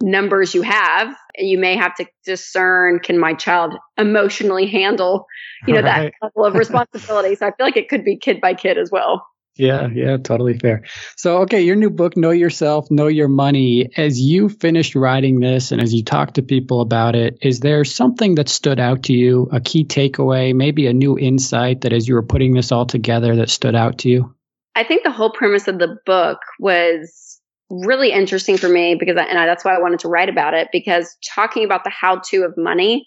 numbers 0.02 0.54
you 0.54 0.62
have, 0.62 1.16
you 1.36 1.58
may 1.58 1.76
have 1.76 1.96
to 1.96 2.06
discern, 2.26 3.00
can 3.00 3.18
my 3.18 3.34
child 3.34 3.74
emotionally 3.98 4.68
handle, 4.68 5.26
you 5.66 5.74
know, 5.74 5.82
right. 5.82 6.14
that 6.22 6.28
level 6.28 6.46
of 6.46 6.56
responsibility? 6.56 7.36
so 7.40 7.48
I 7.48 7.52
feel 7.52 7.66
like 7.66 7.78
it 7.78 7.90
could 7.90 8.04
be 8.04 8.18
kid 8.18 8.40
by 8.40 8.54
kid 8.54 8.78
as 8.78 8.92
well. 8.92 9.26
Yeah, 9.56 9.88
yeah, 9.94 10.18
totally 10.18 10.58
fair. 10.58 10.84
So, 11.16 11.42
okay, 11.44 11.62
your 11.62 11.76
new 11.76 11.92
book, 11.92 12.18
Know 12.18 12.32
Yourself, 12.32 12.90
Know 12.90 13.06
Your 13.08 13.28
Money. 13.28 13.90
As 13.96 14.20
you 14.20 14.50
finished 14.50 14.96
writing 14.96 15.40
this 15.40 15.72
and 15.72 15.80
as 15.80 15.94
you 15.94 16.04
talk 16.04 16.34
to 16.34 16.42
people 16.42 16.82
about 16.82 17.16
it, 17.16 17.38
is 17.42 17.60
there 17.60 17.84
something 17.84 18.36
that 18.36 18.50
stood 18.50 18.80
out 18.80 19.04
to 19.04 19.14
you, 19.14 19.50
a 19.52 19.62
key 19.62 19.86
takeaway, 19.86 20.56
maybe 20.56 20.88
a 20.88 20.94
new 20.94 21.20
insight 21.20 21.82
that 21.82 21.94
as 21.94 22.08
you 22.08 22.16
were 22.16 22.24
putting 22.24 22.54
this 22.54 22.72
all 22.72 22.88
together 22.88 23.36
that 23.36 23.50
stood 23.50 23.76
out 23.76 24.00
to 24.00 24.10
you? 24.10 24.34
I 24.76 24.84
think 24.84 25.04
the 25.04 25.12
whole 25.12 25.32
premise 25.32 25.68
of 25.68 25.78
the 25.78 25.98
book 26.04 26.40
was 26.60 27.40
really 27.70 28.12
interesting 28.12 28.58
for 28.58 28.70
me 28.70 28.96
because, 28.96 29.18
I, 29.18 29.24
and 29.24 29.38
I, 29.38 29.46
that's 29.46 29.64
why 29.64 29.76
I 29.76 29.80
wanted 29.80 30.00
to 30.00 30.08
write 30.08 30.30
about 30.30 30.56
it 30.56 30.70
because 30.72 31.16
talking 31.36 31.64
about 31.64 31.84
the 31.84 31.92
how 31.92 32.22
to 32.30 32.44
of 32.44 32.56
money 32.58 33.06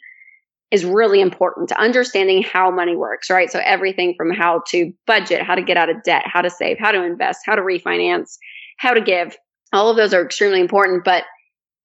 is 0.70 0.84
really 0.84 1.20
important 1.20 1.68
to 1.68 1.80
understanding 1.80 2.42
how 2.42 2.70
money 2.70 2.96
works, 2.96 3.30
right? 3.30 3.50
So 3.50 3.60
everything 3.64 4.14
from 4.16 4.32
how 4.32 4.62
to 4.68 4.92
budget, 5.06 5.42
how 5.42 5.54
to 5.54 5.62
get 5.62 5.76
out 5.76 5.90
of 5.90 6.02
debt, 6.02 6.24
how 6.26 6.42
to 6.42 6.50
save, 6.50 6.78
how 6.78 6.90
to 6.90 7.04
invest, 7.04 7.40
how 7.46 7.54
to 7.54 7.62
refinance, 7.62 8.36
how 8.78 8.92
to 8.92 9.00
give, 9.00 9.36
all 9.72 9.90
of 9.90 9.96
those 9.96 10.12
are 10.12 10.24
extremely 10.24 10.60
important. 10.60 11.04
But 11.04 11.24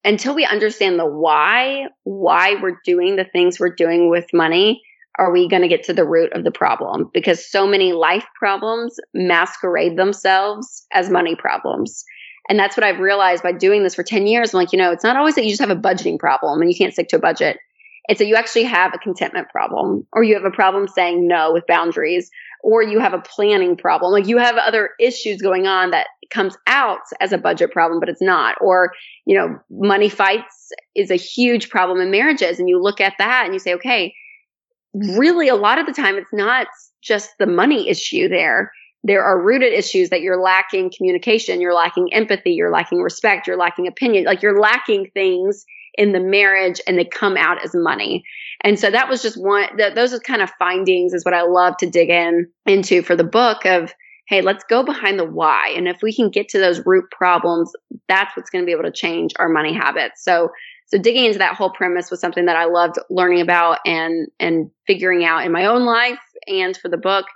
until 0.04 0.34
we 0.34 0.44
understand 0.44 0.98
the 0.98 1.06
why, 1.06 1.86
why 2.02 2.56
we're 2.60 2.78
doing 2.84 3.16
the 3.16 3.24
things 3.24 3.60
we're 3.60 3.74
doing 3.74 4.10
with 4.10 4.26
money, 4.32 4.82
are 5.18 5.30
we 5.30 5.48
going 5.48 5.62
to 5.62 5.68
get 5.68 5.84
to 5.84 5.92
the 5.92 6.06
root 6.06 6.32
of 6.32 6.42
the 6.42 6.50
problem? 6.50 7.10
Because 7.12 7.48
so 7.48 7.66
many 7.66 7.92
life 7.92 8.26
problems 8.36 8.96
masquerade 9.14 9.96
themselves 9.96 10.86
as 10.92 11.10
money 11.10 11.36
problems. 11.36 12.04
And 12.48 12.58
that's 12.58 12.76
what 12.76 12.84
I've 12.84 12.98
realized 12.98 13.42
by 13.42 13.52
doing 13.52 13.84
this 13.84 13.94
for 13.94 14.02
10 14.02 14.26
years. 14.26 14.52
I'm 14.52 14.58
like, 14.58 14.72
you 14.72 14.78
know, 14.78 14.90
it's 14.90 15.04
not 15.04 15.16
always 15.16 15.36
that 15.36 15.44
you 15.44 15.50
just 15.50 15.60
have 15.60 15.70
a 15.70 15.76
budgeting 15.76 16.18
problem 16.18 16.60
and 16.60 16.70
you 16.70 16.76
can't 16.76 16.92
stick 16.92 17.08
to 17.08 17.16
a 17.16 17.20
budget 17.20 17.58
it's 18.08 18.18
so 18.18 18.24
you 18.24 18.34
actually 18.34 18.64
have 18.64 18.92
a 18.94 18.98
contentment 18.98 19.48
problem, 19.50 20.06
or 20.12 20.22
you 20.22 20.34
have 20.34 20.44
a 20.44 20.50
problem 20.50 20.88
saying 20.88 21.28
no 21.28 21.52
with 21.52 21.66
boundaries, 21.66 22.30
or 22.62 22.82
you 22.82 22.98
have 22.98 23.14
a 23.14 23.20
planning 23.20 23.76
problem. 23.76 24.12
Like 24.12 24.26
you 24.26 24.38
have 24.38 24.56
other 24.56 24.90
issues 24.98 25.40
going 25.40 25.66
on 25.66 25.90
that 25.90 26.08
comes 26.30 26.56
out 26.66 27.00
as 27.20 27.32
a 27.32 27.38
budget 27.38 27.70
problem, 27.70 28.00
but 28.00 28.08
it's 28.08 28.22
not. 28.22 28.56
Or, 28.60 28.92
you 29.26 29.36
know, 29.36 29.58
money 29.70 30.08
fights 30.08 30.72
is 30.96 31.10
a 31.10 31.16
huge 31.16 31.70
problem 31.70 32.00
in 32.00 32.10
marriages. 32.10 32.58
And 32.58 32.68
you 32.68 32.82
look 32.82 33.00
at 33.00 33.14
that 33.18 33.44
and 33.44 33.52
you 33.52 33.60
say, 33.60 33.74
okay, 33.74 34.14
really 34.94 35.48
a 35.48 35.54
lot 35.54 35.78
of 35.78 35.86
the 35.86 35.92
time 35.92 36.16
it's 36.16 36.32
not 36.32 36.66
just 37.02 37.30
the 37.38 37.46
money 37.46 37.88
issue 37.88 38.28
there. 38.28 38.72
There 39.04 39.24
are 39.24 39.42
rooted 39.42 39.72
issues 39.72 40.10
that 40.10 40.20
you're 40.20 40.40
lacking 40.40 40.92
communication, 40.96 41.60
you're 41.60 41.74
lacking 41.74 42.12
empathy, 42.12 42.52
you're 42.52 42.70
lacking 42.70 43.00
respect, 43.00 43.46
you're 43.46 43.56
lacking 43.56 43.88
opinion, 43.88 44.24
like 44.24 44.42
you're 44.42 44.60
lacking 44.60 45.10
things 45.12 45.64
in 45.94 46.12
the 46.12 46.20
marriage 46.20 46.80
and 46.86 46.98
they 46.98 47.04
come 47.04 47.36
out 47.36 47.62
as 47.64 47.74
money. 47.74 48.24
And 48.62 48.78
so 48.78 48.90
that 48.90 49.08
was 49.08 49.22
just 49.22 49.40
one, 49.40 49.76
th- 49.76 49.94
those 49.94 50.12
are 50.12 50.20
kind 50.20 50.42
of 50.42 50.50
findings 50.58 51.12
is 51.12 51.24
what 51.24 51.34
I 51.34 51.42
love 51.42 51.76
to 51.78 51.90
dig 51.90 52.10
in 52.10 52.48
into 52.66 53.02
for 53.02 53.16
the 53.16 53.24
book 53.24 53.64
of, 53.66 53.92
hey, 54.28 54.40
let's 54.40 54.64
go 54.70 54.82
behind 54.82 55.18
the 55.18 55.24
why. 55.24 55.72
And 55.76 55.88
if 55.88 56.00
we 56.02 56.14
can 56.14 56.30
get 56.30 56.48
to 56.50 56.58
those 56.58 56.80
root 56.86 57.04
problems, 57.10 57.72
that's 58.08 58.34
what's 58.36 58.50
going 58.50 58.62
to 58.62 58.66
be 58.66 58.72
able 58.72 58.84
to 58.84 58.92
change 58.92 59.32
our 59.38 59.48
money 59.48 59.74
habits. 59.74 60.24
So, 60.24 60.50
so 60.86 60.98
digging 60.98 61.24
into 61.24 61.38
that 61.38 61.56
whole 61.56 61.70
premise 61.70 62.10
was 62.10 62.20
something 62.20 62.46
that 62.46 62.56
I 62.56 62.66
loved 62.66 62.96
learning 63.10 63.40
about 63.40 63.78
and, 63.84 64.28
and 64.38 64.70
figuring 64.86 65.24
out 65.24 65.44
in 65.44 65.52
my 65.52 65.66
own 65.66 65.84
life 65.84 66.20
and 66.46 66.76
for 66.76 66.88
the 66.88 66.96
book. 66.96 67.26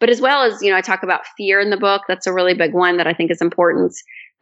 But 0.00 0.10
as 0.10 0.20
well 0.20 0.42
as, 0.42 0.60
you 0.60 0.70
know, 0.70 0.76
I 0.76 0.80
talk 0.80 1.02
about 1.02 1.22
fear 1.36 1.60
in 1.60 1.70
the 1.70 1.76
book. 1.76 2.02
That's 2.08 2.26
a 2.26 2.32
really 2.32 2.54
big 2.54 2.74
one 2.74 2.98
that 2.98 3.06
I 3.06 3.14
think 3.14 3.30
is 3.30 3.40
important 3.40 3.94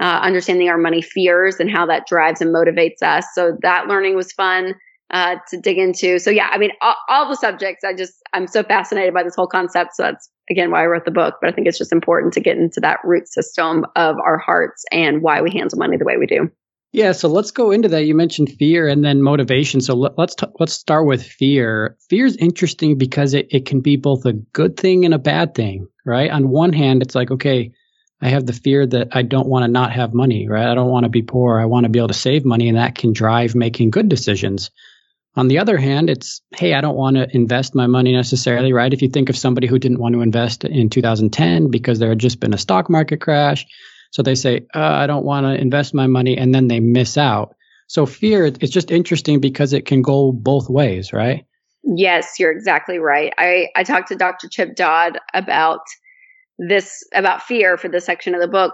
uh, 0.03 0.19
understanding 0.21 0.69
our 0.69 0.79
money 0.79 1.01
fears 1.01 1.61
and 1.61 1.71
how 1.71 1.87
that 1.87 2.09
drives 2.09 2.41
and 2.41 2.53
motivates 2.53 3.03
us. 3.03 3.25
So 3.35 3.57
that 3.63 3.87
learning 3.87 4.17
was 4.17 4.33
fun 4.33 4.75
uh, 5.11 5.37
to 5.49 5.61
dig 5.61 5.79
into. 5.79 6.19
So 6.19 6.29
yeah, 6.31 6.49
I 6.51 6.59
mean, 6.59 6.73
all, 6.81 6.97
all, 7.09 7.29
the 7.29 7.37
subjects, 7.37 7.85
I 7.85 7.95
just, 7.95 8.15
I'm 8.33 8.49
so 8.49 8.65
fascinated 8.65 9.15
by 9.15 9.23
this 9.23 9.37
whole 9.37 9.47
concept. 9.47 9.95
So 9.95 10.03
that's 10.03 10.29
again 10.51 10.73
why 10.73 10.83
I 10.83 10.87
wrote 10.87 11.05
the 11.05 11.13
book, 11.13 11.37
but 11.41 11.49
I 11.49 11.53
think 11.53 11.69
it's 11.69 11.79
just 11.79 11.93
important 11.93 12.33
to 12.33 12.41
get 12.41 12.57
into 12.59 12.81
that 12.81 12.99
root 13.05 13.29
system 13.29 13.87
of 13.95 14.17
our 14.19 14.39
hearts 14.39 14.85
and 14.91 15.23
why 15.23 15.41
we 15.41 15.53
handle 15.53 15.79
money 15.79 15.97
the 15.97 16.05
way 16.05 16.17
we 16.17 16.27
do. 16.27 16.51
Yeah, 16.91 17.13
so 17.13 17.29
let's 17.29 17.53
go 17.53 17.71
into 17.71 17.89
that. 17.89 18.05
You 18.05 18.15
mentioned 18.15 18.51
fear 18.59 18.89
and 18.89 19.05
then 19.05 19.23
motivation. 19.23 19.81
So 19.81 19.95
let, 19.95 20.19
us 20.19 20.35
t- 20.35 20.47
let's 20.59 20.75
start 20.75 21.07
with 21.07 21.25
fear. 21.25 21.97
Fear 22.11 22.27
is 22.27 22.37
interesting 22.37 22.99
because 22.99 23.35
it, 23.35 23.47
it 23.51 23.67
can 23.67 23.81
be 23.81 23.97
both 23.97 24.27
a 24.27 24.33
good 24.33 24.77
thing 24.77 25.05
and 25.05 25.15
a 25.15 25.19
bad 25.19 25.55
thing, 25.55 25.87
right? 26.05 26.31
On 26.31 26.49
one 26.49 26.73
hand, 26.73 27.03
it's 27.03 27.15
like, 27.15 27.31
okay, 27.31 27.73
I 28.23 28.29
have 28.29 28.47
the 28.47 28.53
fear 28.53 28.87
that 28.87 29.09
I 29.13 29.23
don't 29.23 29.49
want 29.49 29.65
to 29.65 29.69
not 29.69 29.93
have 29.93 30.15
money, 30.15 30.49
right? 30.49 30.67
I 30.67 30.77
don't 30.77 30.91
want 30.91 31.05
to 31.05 31.11
be 31.11 31.23
poor. 31.23 31.59
I 31.59 31.65
want 31.65 31.85
to 31.85 31.91
be 31.91 31.99
able 31.99 32.09
to 32.09 32.15
save 32.15 32.45
money, 32.45 32.69
and 32.69 32.79
that 32.79 32.95
can 32.95 33.13
drive 33.13 33.57
making 33.57 33.91
good 33.91 34.09
decisions. 34.09 34.71
On 35.35 35.49
the 35.49 35.59
other 35.59 35.77
hand, 35.77 36.09
it's, 36.09 36.41
hey, 36.55 36.75
I 36.75 36.81
don't 36.81 36.97
want 36.97 37.17
to 37.17 37.27
invest 37.35 37.75
my 37.75 37.87
money 37.87 38.13
necessarily, 38.13 38.73
right? 38.73 38.93
If 38.93 39.03
you 39.03 39.09
think 39.09 39.29
of 39.29 39.37
somebody 39.37 39.67
who 39.67 39.79
didn't 39.79 39.99
want 39.99 40.15
to 40.15 40.21
invest 40.21 40.65
in 40.65 40.89
2010 40.89 41.71
because 41.71 41.99
there 41.99 42.11
had 42.11 42.19
just 42.19 42.39
been 42.39 42.55
a 42.55 42.59
stock 42.59 42.89
market 42.89 43.21
crash, 43.21 43.67
so 44.13 44.23
they 44.23 44.35
say, 44.37 44.67
uh, 44.75 44.79
I 44.79 45.07
don't 45.07 45.25
want 45.25 45.47
to 45.47 45.61
invest 45.61 45.93
my 45.93 46.07
money, 46.07 46.39
and 46.39 46.55
then 46.55 46.69
they 46.69 46.81
miss 46.81 47.19
out. 47.19 47.57
So 47.89 48.07
fear, 48.07 48.47
it's 48.47 48.71
just 48.71 48.91
interesting 48.93 49.41
because 49.41 49.73
it 49.73 49.85
can 49.85 50.01
go 50.01 50.31
both 50.31 50.69
ways, 50.69 51.13
right? 51.13 51.45
Yes, 51.83 52.39
you're 52.39 52.53
exactly 52.53 52.99
right. 52.99 53.33
I, 53.37 53.69
I 53.75 53.83
talked 53.83 54.09
to 54.09 54.17
Dr. 54.17 54.49
Chip 54.49 54.77
Dodd 54.77 55.19
about 55.35 55.81
this, 56.59 57.05
about 57.15 57.43
fear 57.43 57.77
for 57.77 57.89
this 57.89 58.05
section 58.05 58.35
of 58.35 58.41
the 58.41 58.49
book 58.49 58.73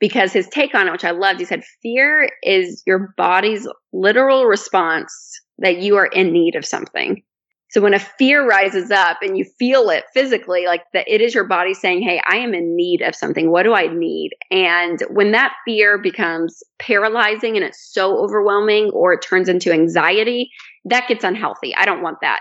because 0.00 0.32
his 0.32 0.48
take 0.48 0.74
on 0.74 0.88
it, 0.88 0.92
which 0.92 1.04
I 1.04 1.10
loved, 1.10 1.40
he 1.40 1.46
said, 1.46 1.62
fear 1.82 2.30
is 2.42 2.82
your 2.86 3.12
body's 3.16 3.68
literal 3.92 4.46
response 4.46 5.12
that 5.58 5.78
you 5.78 5.96
are 5.96 6.06
in 6.06 6.32
need 6.32 6.56
of 6.56 6.64
something. 6.64 7.22
So 7.70 7.80
when 7.80 7.94
a 7.94 8.00
fear 8.00 8.44
rises 8.44 8.90
up 8.90 9.18
and 9.22 9.38
you 9.38 9.44
feel 9.44 9.90
it 9.90 10.04
physically, 10.12 10.66
like 10.66 10.82
that 10.92 11.06
it 11.06 11.20
is 11.20 11.34
your 11.34 11.44
body 11.44 11.72
saying, 11.72 12.02
Hey, 12.02 12.20
I 12.28 12.36
am 12.36 12.52
in 12.52 12.74
need 12.74 13.00
of 13.00 13.14
something. 13.14 13.52
What 13.52 13.62
do 13.62 13.74
I 13.74 13.86
need? 13.86 14.32
And 14.50 15.00
when 15.08 15.30
that 15.32 15.54
fear 15.64 15.96
becomes 15.96 16.64
paralyzing 16.80 17.54
and 17.54 17.64
it's 17.64 17.92
so 17.92 18.18
overwhelming 18.18 18.90
or 18.92 19.12
it 19.12 19.22
turns 19.22 19.48
into 19.48 19.72
anxiety, 19.72 20.50
that 20.86 21.06
gets 21.06 21.22
unhealthy. 21.22 21.72
I 21.76 21.84
don't 21.84 22.02
want 22.02 22.18
that. 22.22 22.40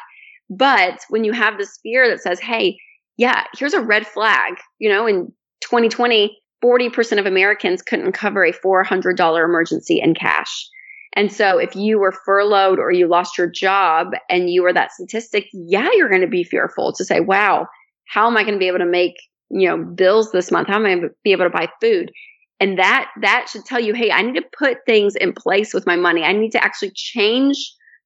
But 0.50 1.02
when 1.10 1.24
you 1.24 1.32
have 1.32 1.60
this 1.60 1.78
fear 1.84 2.10
that 2.10 2.22
says, 2.22 2.40
Hey, 2.40 2.80
yeah, 3.20 3.44
here's 3.54 3.74
a 3.74 3.82
red 3.82 4.08
flag, 4.08 4.54
you 4.80 4.88
know, 4.88 5.06
in 5.06 5.26
2020, 5.60 6.40
40% 6.64 7.20
of 7.20 7.26
Americans 7.26 7.82
couldn't 7.82 8.14
cover 8.14 8.46
a 8.46 8.54
$400 8.54 9.44
emergency 9.44 10.00
in 10.00 10.16
cash. 10.16 10.70
And 11.18 11.30
so 11.30 11.58
if 11.58 11.76
you 11.76 12.00
were 12.00 12.14
furloughed 12.26 12.80
or 12.80 12.94
you 12.94 13.08
lost 13.08 13.38
your 13.38 13.50
job 13.50 14.12
and 14.30 14.50
you 14.50 14.64
were 14.64 14.72
that 14.72 14.94
statistic, 14.94 15.48
yeah, 15.52 15.90
you're 15.96 16.08
going 16.08 16.22
to 16.22 16.28
be 16.28 16.46
fearful 16.46 16.94
to 16.94 17.04
say, 17.04 17.20
wow, 17.20 17.68
how 18.08 18.26
am 18.26 18.38
I 18.38 18.44
going 18.44 18.54
to 18.54 18.60
be 18.60 18.68
able 18.68 18.80
to 18.80 18.86
make, 18.86 19.16
you 19.50 19.68
know, 19.68 19.84
bills 19.84 20.32
this 20.32 20.50
month? 20.50 20.70
How 20.70 20.76
am 20.76 20.86
I 20.86 20.96
going 20.96 21.02
to 21.02 21.10
be 21.26 21.34
able 21.34 21.44
to 21.44 21.50
buy 21.50 21.68
food? 21.82 22.14
And 22.62 22.80
that, 22.80 23.12
that 23.22 23.48
should 23.52 23.66
tell 23.66 23.82
you, 23.82 23.94
hey, 23.94 24.12
I 24.12 24.22
need 24.22 24.36
to 24.36 24.46
put 24.58 24.78
things 24.86 25.18
in 25.18 25.34
place 25.34 25.74
with 25.74 25.86
my 25.86 25.98
money. 25.98 26.24
I 26.24 26.32
need 26.32 26.52
to 26.52 26.64
actually 26.64 26.92
change 26.96 27.58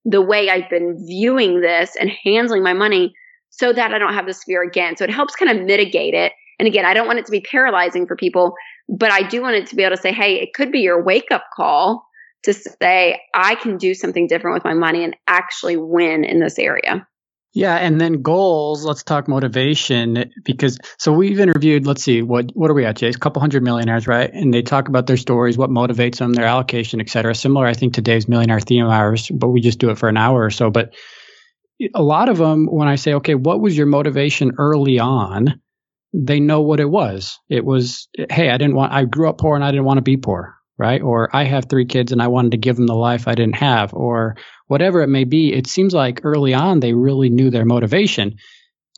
the 0.05 0.23
way 0.23 0.49
I've 0.49 0.71
been 0.71 0.97
viewing 1.07 1.61
this 1.61 1.95
and 1.99 2.09
handling 2.23 2.63
my 2.63 2.73
money 2.73 3.13
so 3.55 3.71
that 3.71 3.93
I 3.93 3.99
don't 3.99 4.15
have 4.15 4.25
this 4.25 4.43
fear 4.43 4.63
again. 4.63 4.97
So 4.97 5.03
it 5.03 5.11
helps 5.11 5.35
kind 5.35 5.51
of 5.51 5.63
mitigate 5.63 6.15
it. 6.15 6.33
And 6.57 6.67
again, 6.67 6.85
I 6.85 6.95
don't 6.95 7.05
want 7.05 7.19
it 7.19 7.25
to 7.25 7.31
be 7.31 7.41
paralyzing 7.41 8.07
for 8.07 8.15
people, 8.15 8.55
but 8.89 9.11
I 9.11 9.21
do 9.21 9.43
want 9.43 9.55
it 9.57 9.67
to 9.67 9.75
be 9.75 9.83
able 9.83 9.95
to 9.95 10.01
say, 10.01 10.11
hey, 10.11 10.41
it 10.41 10.53
could 10.55 10.71
be 10.71 10.79
your 10.79 11.03
wake 11.03 11.27
up 11.29 11.45
call 11.55 12.03
to 12.43 12.53
say, 12.53 13.21
I 13.33 13.55
can 13.55 13.77
do 13.77 13.93
something 13.93 14.25
different 14.27 14.55
with 14.55 14.63
my 14.63 14.73
money 14.73 15.03
and 15.03 15.15
actually 15.27 15.77
win 15.77 16.23
in 16.23 16.39
this 16.39 16.57
area. 16.57 17.07
Yeah, 17.53 17.75
and 17.75 18.01
then 18.01 18.23
goals. 18.23 18.83
Let's 18.83 19.03
talk 19.03 19.27
motivation 19.27 20.31
because 20.43 20.79
so 20.97 21.13
we've 21.13 21.39
interviewed. 21.39 21.85
Let's 21.85 22.03
see, 22.03 22.23
what 22.23 22.49
what 22.55 22.71
are 22.71 22.73
we 22.73 22.83
at, 22.83 22.95
Jay? 22.95 23.09
A 23.09 23.13
couple 23.13 23.41
hundred 23.41 23.61
millionaires, 23.61 24.07
right? 24.07 24.33
And 24.33 24.51
they 24.51 24.63
talk 24.63 24.87
about 24.87 25.05
their 25.05 25.17
stories, 25.17 25.55
what 25.55 25.69
motivates 25.69 26.17
them, 26.17 26.33
their 26.33 26.47
allocation, 26.47 26.99
et 26.99 27.09
cetera. 27.09 27.35
Similar, 27.35 27.67
I 27.67 27.75
think, 27.75 27.93
to 27.93 28.01
Dave's 28.01 28.27
millionaire 28.27 28.59
theme 28.59 28.87
hours, 28.87 29.29
but 29.29 29.49
we 29.49 29.61
just 29.61 29.77
do 29.77 29.91
it 29.91 29.99
for 29.99 30.09
an 30.09 30.17
hour 30.17 30.43
or 30.43 30.49
so. 30.49 30.71
But 30.71 30.95
a 31.93 32.03
lot 32.03 32.29
of 32.29 32.37
them, 32.37 32.67
when 32.67 32.87
I 32.87 32.95
say, 32.95 33.13
okay, 33.15 33.35
what 33.35 33.61
was 33.61 33.77
your 33.77 33.87
motivation 33.87 34.53
early 34.57 34.99
on? 34.99 35.61
They 36.13 36.39
know 36.39 36.61
what 36.61 36.79
it 36.79 36.89
was. 36.89 37.39
It 37.49 37.65
was, 37.65 38.07
hey, 38.29 38.49
I 38.49 38.57
didn't 38.57 38.75
want. 38.75 38.93
I 38.93 39.05
grew 39.05 39.29
up 39.29 39.39
poor 39.39 39.55
and 39.55 39.63
I 39.63 39.71
didn't 39.71 39.85
want 39.85 39.97
to 39.97 40.03
be 40.03 40.17
poor 40.17 40.55
right? 40.77 41.01
Or 41.01 41.33
I 41.35 41.43
have 41.45 41.65
three 41.65 41.85
kids 41.85 42.11
and 42.11 42.21
I 42.21 42.27
wanted 42.27 42.51
to 42.51 42.57
give 42.57 42.75
them 42.75 42.87
the 42.87 42.95
life 42.95 43.27
I 43.27 43.35
didn't 43.35 43.55
have, 43.55 43.93
or 43.93 44.35
whatever 44.67 45.01
it 45.01 45.07
may 45.07 45.23
be. 45.23 45.53
It 45.53 45.67
seems 45.67 45.93
like 45.93 46.21
early 46.23 46.53
on 46.53 46.79
they 46.79 46.93
really 46.93 47.29
knew 47.29 47.49
their 47.49 47.65
motivation. 47.65 48.35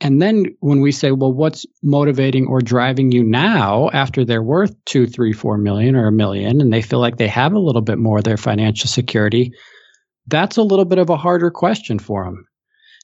And 0.02 0.21
then 0.21 0.58
when 0.60 0.82
we 0.82 0.91
say, 0.91 1.12
well, 1.12 1.32
what's 1.32 1.65
motivating 1.82 2.48
or 2.48 2.60
driving 2.60 3.12
you 3.12 3.24
now 3.24 3.89
after 3.93 4.26
they're 4.26 4.43
worth 4.43 4.76
two, 4.86 5.08
three, 5.08 5.32
four 5.32 5.58
million 5.58 5.95
or 5.95 6.08
a 6.08 6.12
million, 6.12 6.60
and 6.60 6.71
they 6.71 6.82
feel 6.82 7.00
like 7.00 7.17
they 7.17 7.30
have 7.30 7.54
a 7.54 7.60
little 7.60 7.82
bit 7.82 7.98
more 7.98 8.17
of 8.17 8.24
their 8.26 8.38
financial 8.38 8.89
security, 8.89 9.52
that's 10.28 10.58
a 10.58 10.63
little 10.63 10.86
bit 10.86 10.98
of 10.98 11.10
a 11.10 11.17
harder 11.17 11.50
question 11.50 12.00
for 12.00 12.26
them. 12.26 12.45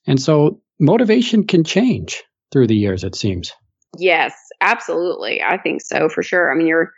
And 0.07 0.21
so 0.21 0.61
motivation 0.79 1.45
can 1.45 1.63
change 1.63 2.23
through 2.51 2.67
the 2.67 2.75
years, 2.75 3.03
it 3.03 3.15
seems. 3.15 3.53
Yes, 3.97 4.33
absolutely. 4.61 5.41
I 5.41 5.57
think 5.57 5.81
so 5.81 6.09
for 6.09 6.23
sure. 6.23 6.51
I 6.51 6.55
mean, 6.55 6.67
you're 6.67 6.91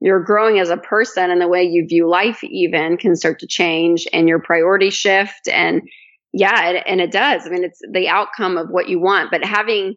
you're 0.00 0.22
growing 0.22 0.58
as 0.58 0.68
a 0.68 0.76
person 0.76 1.30
and 1.30 1.40
the 1.40 1.48
way 1.48 1.62
you 1.62 1.86
view 1.88 2.08
life 2.08 2.44
even 2.44 2.96
can 2.96 3.16
start 3.16 3.38
to 3.40 3.46
change 3.46 4.06
and 4.12 4.28
your 4.28 4.38
priorities 4.38 4.92
shift 4.92 5.48
and 5.50 5.82
yeah 6.32 6.70
it, 6.70 6.84
and 6.86 7.00
it 7.00 7.10
does 7.10 7.46
i 7.46 7.48
mean 7.48 7.64
it's 7.64 7.80
the 7.92 8.08
outcome 8.08 8.58
of 8.58 8.68
what 8.68 8.88
you 8.88 9.00
want 9.00 9.30
but 9.30 9.44
having 9.44 9.94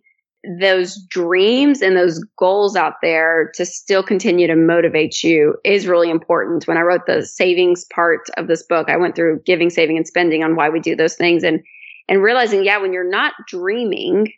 those 0.62 0.98
dreams 1.10 1.82
and 1.82 1.98
those 1.98 2.24
goals 2.38 2.76
out 2.76 2.94
there 3.02 3.52
to 3.56 3.66
still 3.66 4.04
continue 4.04 4.48
to 4.48 4.56
motivate 4.56 5.24
you 5.24 5.56
is 5.66 5.88
really 5.88 6.10
important 6.10 6.68
when 6.68 6.78
i 6.78 6.82
wrote 6.82 7.06
the 7.06 7.26
savings 7.26 7.86
part 7.94 8.22
of 8.38 8.48
this 8.48 8.64
book 8.64 8.90
i 8.90 8.96
went 8.96 9.16
through 9.16 9.42
giving 9.46 9.70
saving 9.70 9.98
and 9.98 10.08
spending 10.08 10.44
on 10.44 10.56
why 10.56 10.70
we 10.70 10.80
do 10.80 10.96
those 10.96 11.16
things 11.16 11.44
and 11.44 11.60
and 12.08 12.22
realizing 12.22 12.64
yeah 12.64 12.78
when 12.78 12.94
you're 12.94 13.10
not 13.10 13.34
dreaming 13.48 14.32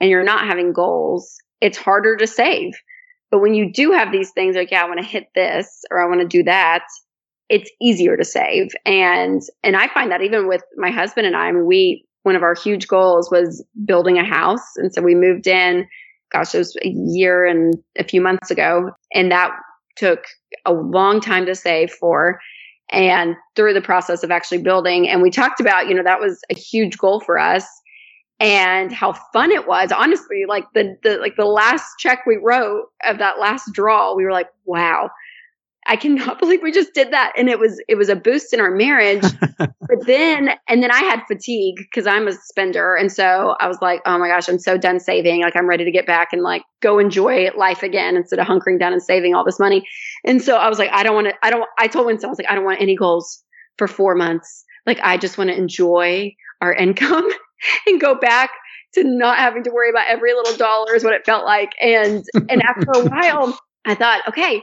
and 0.00 0.10
you're 0.10 0.24
not 0.24 0.46
having 0.46 0.72
goals 0.72 1.36
it's 1.60 1.78
harder 1.78 2.16
to 2.16 2.26
save 2.26 2.72
but 3.32 3.40
when 3.40 3.54
you 3.54 3.72
do 3.72 3.92
have 3.92 4.12
these 4.12 4.30
things 4.30 4.54
like, 4.54 4.70
yeah, 4.70 4.84
I 4.84 4.86
want 4.86 5.00
to 5.00 5.06
hit 5.06 5.28
this 5.34 5.84
or 5.90 6.00
I 6.00 6.06
want 6.06 6.20
to 6.20 6.28
do 6.28 6.44
that, 6.44 6.84
it's 7.48 7.70
easier 7.80 8.14
to 8.16 8.24
save. 8.24 8.68
And, 8.84 9.40
and 9.64 9.74
I 9.74 9.88
find 9.88 10.12
that 10.12 10.20
even 10.20 10.46
with 10.46 10.62
my 10.76 10.90
husband 10.90 11.26
and 11.26 11.34
I, 11.34 11.46
I 11.46 11.52
mean, 11.52 11.66
we, 11.66 12.04
one 12.24 12.36
of 12.36 12.42
our 12.42 12.54
huge 12.54 12.86
goals 12.86 13.30
was 13.32 13.64
building 13.86 14.18
a 14.18 14.24
house. 14.24 14.76
And 14.76 14.92
so 14.92 15.00
we 15.00 15.14
moved 15.14 15.46
in, 15.46 15.88
gosh, 16.30 16.54
it 16.54 16.58
was 16.58 16.76
a 16.84 16.88
year 16.88 17.46
and 17.46 17.74
a 17.98 18.04
few 18.04 18.20
months 18.20 18.50
ago. 18.50 18.90
And 19.14 19.32
that 19.32 19.50
took 19.96 20.24
a 20.66 20.72
long 20.74 21.20
time 21.20 21.46
to 21.46 21.54
save 21.54 21.90
for 21.90 22.38
and 22.92 23.36
through 23.56 23.72
the 23.72 23.80
process 23.80 24.22
of 24.22 24.30
actually 24.30 24.58
building. 24.58 25.08
And 25.08 25.22
we 25.22 25.30
talked 25.30 25.60
about, 25.60 25.88
you 25.88 25.94
know, 25.94 26.02
that 26.02 26.20
was 26.20 26.40
a 26.50 26.54
huge 26.54 26.98
goal 26.98 27.20
for 27.20 27.38
us 27.38 27.66
and 28.38 28.92
how 28.92 29.14
fun 29.32 29.50
it 29.50 29.66
was. 29.66 29.92
Honestly, 29.92 30.44
like 30.46 30.64
the, 30.74 30.96
the 31.02 31.16
like 31.16 31.36
the 31.36 31.46
last 31.46 31.86
check 31.98 32.24
we 32.26 32.36
wrote 32.36 32.86
of 33.04 33.18
that 33.18 33.38
last 33.38 33.72
draw, 33.72 34.14
we 34.14 34.24
were 34.24 34.32
like, 34.32 34.48
wow, 34.64 35.10
I 35.86 35.96
cannot 35.96 36.38
believe 36.40 36.60
we 36.62 36.72
just 36.72 36.94
did 36.94 37.12
that. 37.12 37.32
And 37.36 37.48
it 37.48 37.58
was 37.58 37.82
it 37.88 37.96
was 37.96 38.08
a 38.08 38.16
boost 38.16 38.52
in 38.52 38.60
our 38.60 38.70
marriage. 38.70 39.24
but 39.58 40.06
then 40.06 40.50
and 40.68 40.82
then 40.82 40.90
I 40.90 41.00
had 41.00 41.22
fatigue 41.26 41.76
because 41.76 42.06
I'm 42.06 42.28
a 42.28 42.32
spender. 42.32 42.94
And 42.94 43.10
so 43.10 43.56
I 43.60 43.68
was 43.68 43.78
like, 43.80 44.00
oh 44.06 44.18
my 44.18 44.28
gosh, 44.28 44.48
I'm 44.48 44.58
so 44.58 44.76
done 44.76 45.00
saving. 45.00 45.42
Like 45.42 45.56
I'm 45.56 45.68
ready 45.68 45.84
to 45.84 45.90
get 45.90 46.06
back 46.06 46.32
and 46.32 46.42
like 46.42 46.62
go 46.80 46.98
enjoy 46.98 47.50
life 47.56 47.82
again 47.82 48.16
instead 48.16 48.38
of 48.38 48.46
hunkering 48.46 48.78
down 48.78 48.92
and 48.92 49.02
saving 49.02 49.34
all 49.34 49.44
this 49.44 49.58
money. 49.58 49.86
And 50.24 50.42
so 50.42 50.56
I 50.56 50.68
was 50.68 50.78
like, 50.78 50.90
I 50.92 51.02
don't 51.02 51.14
want 51.14 51.28
to, 51.28 51.34
I 51.42 51.50
don't 51.50 51.68
I 51.78 51.88
told 51.88 52.06
Winston, 52.06 52.28
I 52.28 52.30
was 52.30 52.38
like, 52.38 52.50
I 52.50 52.54
don't 52.54 52.64
want 52.64 52.80
any 52.80 52.96
goals 52.96 53.42
for 53.78 53.88
four 53.88 54.14
months. 54.14 54.64
Like 54.86 55.00
I 55.02 55.16
just 55.16 55.38
want 55.38 55.50
to 55.50 55.56
enjoy 55.56 56.34
our 56.60 56.72
income 56.74 57.28
and 57.86 58.00
go 58.00 58.14
back 58.14 58.50
to 58.94 59.04
not 59.04 59.38
having 59.38 59.64
to 59.64 59.70
worry 59.70 59.90
about 59.90 60.06
every 60.08 60.34
little 60.34 60.56
dollar 60.56 60.94
is 60.94 61.02
what 61.02 61.14
it 61.14 61.24
felt 61.24 61.44
like. 61.44 61.72
And, 61.80 62.22
and 62.34 62.62
after 62.62 62.86
a 62.94 63.08
while, 63.08 63.58
I 63.84 63.94
thought, 63.94 64.28
okay, 64.28 64.62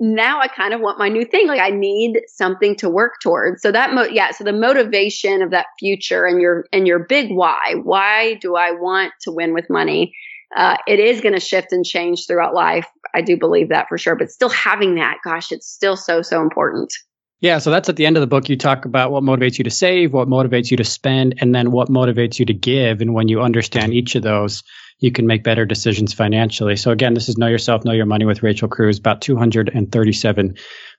now 0.00 0.40
I 0.40 0.48
kind 0.48 0.74
of 0.74 0.80
want 0.80 0.98
my 0.98 1.08
new 1.08 1.24
thing. 1.24 1.46
Like 1.48 1.60
I 1.60 1.70
need 1.70 2.20
something 2.28 2.76
to 2.76 2.88
work 2.88 3.14
towards. 3.22 3.62
So 3.62 3.72
that, 3.72 3.92
mo- 3.94 4.08
yeah. 4.10 4.30
So 4.30 4.44
the 4.44 4.52
motivation 4.52 5.42
of 5.42 5.50
that 5.50 5.66
future 5.78 6.24
and 6.26 6.40
your, 6.40 6.66
and 6.72 6.86
your 6.86 7.00
big 7.00 7.30
why, 7.30 7.74
why 7.82 8.34
do 8.34 8.56
I 8.56 8.72
want 8.72 9.12
to 9.22 9.32
win 9.32 9.54
with 9.54 9.70
money? 9.70 10.14
Uh, 10.56 10.76
it 10.86 11.00
is 11.00 11.20
going 11.20 11.34
to 11.34 11.40
shift 11.40 11.72
and 11.72 11.84
change 11.84 12.26
throughout 12.26 12.54
life. 12.54 12.86
I 13.14 13.20
do 13.20 13.36
believe 13.36 13.70
that 13.70 13.88
for 13.88 13.98
sure, 13.98 14.14
but 14.14 14.30
still 14.30 14.48
having 14.48 14.94
that, 14.94 15.18
gosh, 15.24 15.50
it's 15.50 15.66
still 15.66 15.96
so, 15.96 16.22
so 16.22 16.40
important. 16.40 16.92
Yeah, 17.40 17.58
so 17.58 17.70
that's 17.70 17.88
at 17.90 17.96
the 17.96 18.06
end 18.06 18.16
of 18.16 18.22
the 18.22 18.26
book. 18.26 18.48
You 18.48 18.56
talk 18.56 18.86
about 18.86 19.10
what 19.10 19.22
motivates 19.22 19.58
you 19.58 19.64
to 19.64 19.70
save, 19.70 20.12
what 20.12 20.26
motivates 20.26 20.70
you 20.70 20.78
to 20.78 20.84
spend, 20.84 21.34
and 21.38 21.54
then 21.54 21.70
what 21.70 21.88
motivates 21.88 22.38
you 22.38 22.46
to 22.46 22.54
give. 22.54 23.02
And 23.02 23.12
when 23.12 23.28
you 23.28 23.42
understand 23.42 23.92
each 23.92 24.14
of 24.14 24.22
those, 24.22 24.62
you 25.00 25.12
can 25.12 25.26
make 25.26 25.44
better 25.44 25.66
decisions 25.66 26.14
financially. 26.14 26.76
So 26.76 26.90
again, 26.90 27.12
this 27.12 27.28
is 27.28 27.36
Know 27.36 27.48
Yourself, 27.48 27.84
Know 27.84 27.92
Your 27.92 28.06
Money 28.06 28.24
with 28.24 28.42
Rachel 28.42 28.68
Cruz, 28.68 28.98
about 28.98 29.20
237 29.20 30.54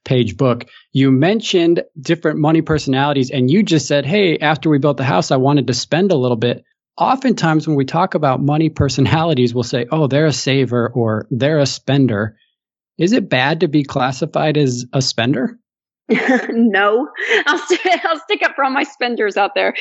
page 0.05 0.37
book. 0.37 0.65
You 0.93 1.11
mentioned 1.11 1.83
different 1.99 2.37
money 2.37 2.61
personalities 2.61 3.31
and 3.31 3.49
you 3.49 3.63
just 3.63 3.87
said, 3.87 4.05
Hey, 4.05 4.37
after 4.37 4.69
we 4.69 4.77
built 4.77 4.97
the 4.97 5.03
house, 5.03 5.31
I 5.31 5.37
wanted 5.37 5.67
to 5.67 5.73
spend 5.73 6.11
a 6.11 6.17
little 6.17 6.37
bit. 6.37 6.63
Oftentimes 6.97 7.67
when 7.67 7.75
we 7.75 7.85
talk 7.85 8.13
about 8.13 8.41
money 8.41 8.69
personalities, 8.69 9.55
we'll 9.55 9.63
say, 9.63 9.87
Oh, 9.91 10.05
they're 10.05 10.27
a 10.27 10.33
saver 10.33 10.91
or 10.93 11.27
they're 11.31 11.59
a 11.59 11.65
spender. 11.65 12.37
Is 12.99 13.13
it 13.13 13.29
bad 13.29 13.61
to 13.61 13.67
be 13.67 13.83
classified 13.83 14.57
as 14.57 14.85
a 14.93 15.01
spender? 15.01 15.57
no, 16.49 17.09
I'll, 17.45 17.57
st- 17.57 17.81
I'll 18.05 18.19
stick 18.19 18.41
up 18.43 18.55
for 18.55 18.63
all 18.63 18.71
my 18.71 18.83
spenders 18.83 19.37
out 19.37 19.55
there. 19.55 19.75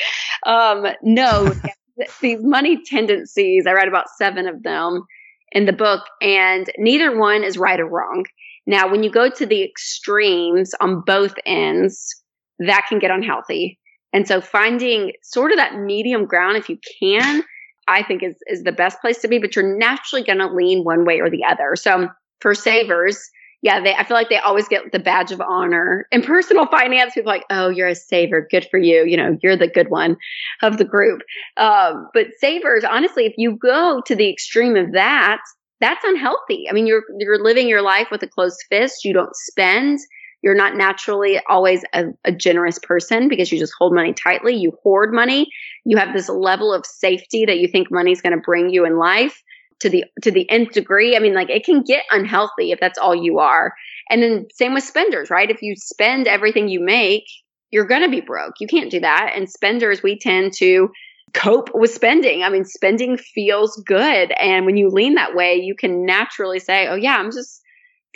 Um, 0.45 0.87
no, 1.01 1.53
these 2.21 2.39
money 2.41 2.81
tendencies, 2.85 3.65
I 3.65 3.73
write 3.73 3.87
about 3.87 4.09
seven 4.17 4.47
of 4.47 4.63
them 4.63 5.03
in 5.51 5.65
the 5.65 5.73
book, 5.73 6.03
and 6.21 6.69
neither 6.77 7.17
one 7.17 7.43
is 7.43 7.57
right 7.57 7.79
or 7.79 7.87
wrong. 7.87 8.25
Now, 8.65 8.91
when 8.91 9.03
you 9.03 9.09
go 9.09 9.29
to 9.29 9.45
the 9.45 9.63
extremes 9.63 10.73
on 10.81 11.01
both 11.05 11.35
ends, 11.45 12.21
that 12.59 12.85
can 12.89 12.99
get 12.99 13.11
unhealthy. 13.11 13.79
And 14.13 14.27
so 14.27 14.41
finding 14.41 15.13
sort 15.23 15.51
of 15.51 15.57
that 15.57 15.75
medium 15.75 16.25
ground, 16.25 16.57
if 16.57 16.69
you 16.69 16.77
can, 16.99 17.43
I 17.87 18.03
think 18.03 18.23
is, 18.23 18.35
is 18.47 18.63
the 18.63 18.71
best 18.71 18.99
place 18.99 19.19
to 19.19 19.27
be, 19.27 19.39
but 19.39 19.55
you're 19.55 19.77
naturally 19.77 20.23
going 20.23 20.39
to 20.39 20.53
lean 20.53 20.83
one 20.83 21.05
way 21.05 21.21
or 21.21 21.29
the 21.29 21.45
other. 21.45 21.75
So 21.75 22.09
for 22.41 22.53
savers, 22.53 23.19
yeah, 23.61 23.81
they, 23.81 23.93
I 23.95 24.03
feel 24.03 24.15
like 24.15 24.29
they 24.29 24.37
always 24.37 24.67
get 24.67 24.91
the 24.91 24.99
badge 24.99 25.31
of 25.31 25.41
honor. 25.41 26.07
In 26.11 26.21
personal 26.21 26.67
finance, 26.67 27.13
people 27.13 27.31
like, 27.31 27.45
oh, 27.49 27.69
you're 27.69 27.87
a 27.87 27.95
saver. 27.95 28.47
Good 28.49 28.67
for 28.69 28.77
you. 28.77 29.03
You 29.05 29.17
know, 29.17 29.37
you're 29.41 29.57
the 29.57 29.67
good 29.67 29.89
one 29.89 30.17
of 30.61 30.77
the 30.77 30.85
group. 30.85 31.21
Um, 31.57 32.07
but 32.13 32.27
savers, 32.39 32.83
honestly, 32.83 33.25
if 33.25 33.33
you 33.37 33.57
go 33.57 34.01
to 34.05 34.15
the 34.15 34.29
extreme 34.29 34.75
of 34.75 34.91
that, 34.91 35.39
that's 35.79 36.03
unhealthy. 36.03 36.67
I 36.69 36.73
mean, 36.73 36.87
you're, 36.87 37.03
you're 37.17 37.43
living 37.43 37.67
your 37.67 37.81
life 37.81 38.07
with 38.11 38.21
a 38.23 38.27
closed 38.27 38.63
fist. 38.69 39.03
You 39.03 39.13
don't 39.13 39.35
spend. 39.35 39.99
You're 40.43 40.55
not 40.55 40.75
naturally 40.75 41.39
always 41.49 41.83
a, 41.93 42.05
a 42.25 42.31
generous 42.31 42.77
person 42.77 43.27
because 43.27 43.51
you 43.51 43.57
just 43.57 43.73
hold 43.77 43.93
money 43.93 44.13
tightly. 44.13 44.55
You 44.55 44.77
hoard 44.83 45.13
money. 45.13 45.47
You 45.83 45.97
have 45.97 46.13
this 46.13 46.29
level 46.29 46.71
of 46.71 46.85
safety 46.85 47.45
that 47.45 47.57
you 47.57 47.67
think 47.67 47.87
money's 47.89 48.21
going 48.21 48.35
to 48.35 48.41
bring 48.41 48.69
you 48.69 48.85
in 48.85 48.97
life 48.97 49.41
to 49.79 49.89
the 49.89 50.05
to 50.21 50.31
the 50.31 50.49
nth 50.49 50.71
degree. 50.73 51.15
I 51.15 51.19
mean, 51.19 51.33
like 51.33 51.49
it 51.49 51.65
can 51.65 51.83
get 51.83 52.05
unhealthy 52.11 52.71
if 52.71 52.79
that's 52.79 52.97
all 52.97 53.15
you 53.15 53.39
are. 53.39 53.73
And 54.09 54.23
then 54.23 54.47
same 54.53 54.73
with 54.73 54.83
spenders, 54.83 55.29
right? 55.29 55.51
If 55.51 55.61
you 55.61 55.75
spend 55.75 56.27
everything 56.27 56.67
you 56.69 56.79
make, 56.79 57.25
you're 57.71 57.85
going 57.85 58.03
to 58.03 58.09
be 58.09 58.21
broke. 58.21 58.55
You 58.59 58.67
can't 58.67 58.91
do 58.91 58.99
that. 59.01 59.33
And 59.35 59.49
spenders, 59.49 60.01
we 60.01 60.17
tend 60.17 60.53
to 60.57 60.89
cope 61.33 61.69
with 61.73 61.93
spending. 61.93 62.43
I 62.43 62.49
mean, 62.49 62.63
spending 62.63 63.17
feels 63.17 63.75
good. 63.85 64.31
And 64.39 64.65
when 64.65 64.77
you 64.77 64.89
lean 64.89 65.15
that 65.15 65.35
way, 65.35 65.55
you 65.55 65.75
can 65.75 66.05
naturally 66.05 66.59
say, 66.59 66.87
oh, 66.87 66.95
yeah, 66.95 67.17
I'm 67.17 67.31
just 67.31 67.61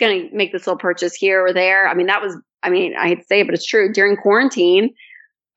going 0.00 0.28
to 0.28 0.34
make 0.34 0.52
this 0.52 0.66
little 0.66 0.78
purchase 0.78 1.14
here 1.14 1.44
or 1.44 1.52
there. 1.52 1.86
I 1.86 1.94
mean, 1.94 2.06
that 2.06 2.22
was, 2.22 2.36
I 2.62 2.70
mean, 2.70 2.94
I 2.98 3.08
hate 3.08 3.20
to 3.20 3.26
say 3.26 3.40
it, 3.40 3.46
but 3.46 3.54
it's 3.54 3.66
true. 3.66 3.92
During 3.92 4.16
quarantine, 4.16 4.94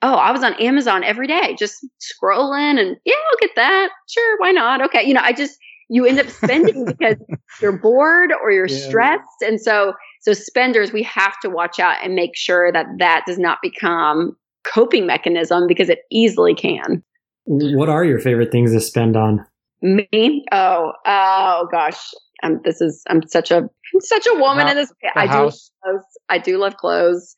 oh, 0.02 0.16
I 0.16 0.32
was 0.32 0.44
on 0.44 0.54
Amazon 0.56 1.04
every 1.04 1.28
day, 1.28 1.56
just 1.58 1.86
scrolling 2.02 2.78
and 2.78 2.98
yeah, 3.06 3.16
I'll 3.32 3.40
get 3.40 3.56
that. 3.56 3.90
Sure, 4.10 4.38
why 4.40 4.52
not? 4.52 4.82
Okay. 4.82 5.04
You 5.04 5.14
know, 5.14 5.22
I 5.24 5.32
just, 5.32 5.58
you 5.90 6.06
end 6.06 6.20
up 6.20 6.30
spending 6.30 6.86
because 6.98 7.18
you're 7.62 7.78
bored 7.78 8.32
or 8.42 8.52
you're 8.52 8.68
yeah. 8.68 8.88
stressed. 8.88 9.42
And 9.42 9.60
so, 9.60 9.94
so 10.22 10.34
spenders, 10.34 10.92
we 10.92 11.04
have 11.04 11.40
to 11.42 11.50
watch 11.50 11.80
out 11.80 11.98
and 12.04 12.16
make 12.16 12.36
sure 12.36 12.72
that 12.72 12.86
that 13.00 13.24
does 13.28 13.38
not 13.38 13.60
become 13.62 14.36
coping 14.64 15.06
mechanism 15.06 15.68
because 15.68 15.90
it 15.90 16.00
easily 16.12 16.56
can. 16.56 17.04
What 17.46 17.90
are 17.90 18.04
your 18.04 18.20
favorite 18.20 18.52
things 18.52 18.72
to 18.74 18.82
spend 18.82 19.16
on? 19.16 19.46
Me? 19.82 20.44
Oh, 20.52 20.94
oh 21.06 21.68
gosh. 21.72 22.12
Um, 22.44 22.60
this 22.64 22.82
is, 22.82 23.04
I'm 23.08 23.22
such 23.28 23.52
a, 23.52 23.58
I'm 23.58 24.02
such 24.02 24.26
a 24.26 24.40
woman 24.40 24.68
in 24.68 24.76
this. 24.76 24.92
I 25.16 25.28
house. 25.28 25.70
do 25.70 25.92
clothes. 25.92 26.06
I 26.30 26.38
do 26.40 26.58
love 26.58 26.78
clothes. 26.78 27.36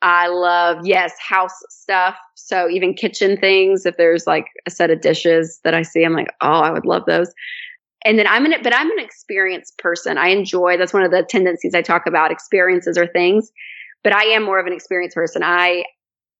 I 0.00 0.26
love, 0.26 0.78
yes, 0.84 1.12
house 1.20 1.56
stuff. 1.68 2.16
So 2.34 2.68
even 2.68 2.94
kitchen 2.94 3.36
things, 3.36 3.86
if 3.86 3.96
there's 3.98 4.26
like 4.26 4.46
a 4.66 4.70
set 4.70 4.90
of 4.90 5.00
dishes 5.00 5.60
that 5.62 5.74
I 5.74 5.82
see, 5.82 6.02
I'm 6.02 6.14
like, 6.14 6.32
oh, 6.40 6.48
I 6.60 6.70
would 6.70 6.86
love 6.86 7.04
those 7.06 7.32
and 8.04 8.18
then 8.18 8.26
I'm 8.26 8.44
an, 8.44 8.54
but 8.62 8.74
I'm 8.74 8.90
an 8.90 8.98
experienced 8.98 9.78
person. 9.78 10.18
I 10.18 10.28
enjoy, 10.28 10.76
that's 10.76 10.92
one 10.92 11.02
of 11.02 11.10
the 11.10 11.22
tendencies 11.22 11.74
I 11.74 11.82
talk 11.82 12.06
about 12.06 12.30
experiences 12.30 12.98
or 12.98 13.06
things, 13.06 13.50
but 14.02 14.12
I 14.12 14.24
am 14.24 14.42
more 14.42 14.58
of 14.58 14.66
an 14.66 14.72
experienced 14.72 15.14
person. 15.14 15.42
I, 15.42 15.84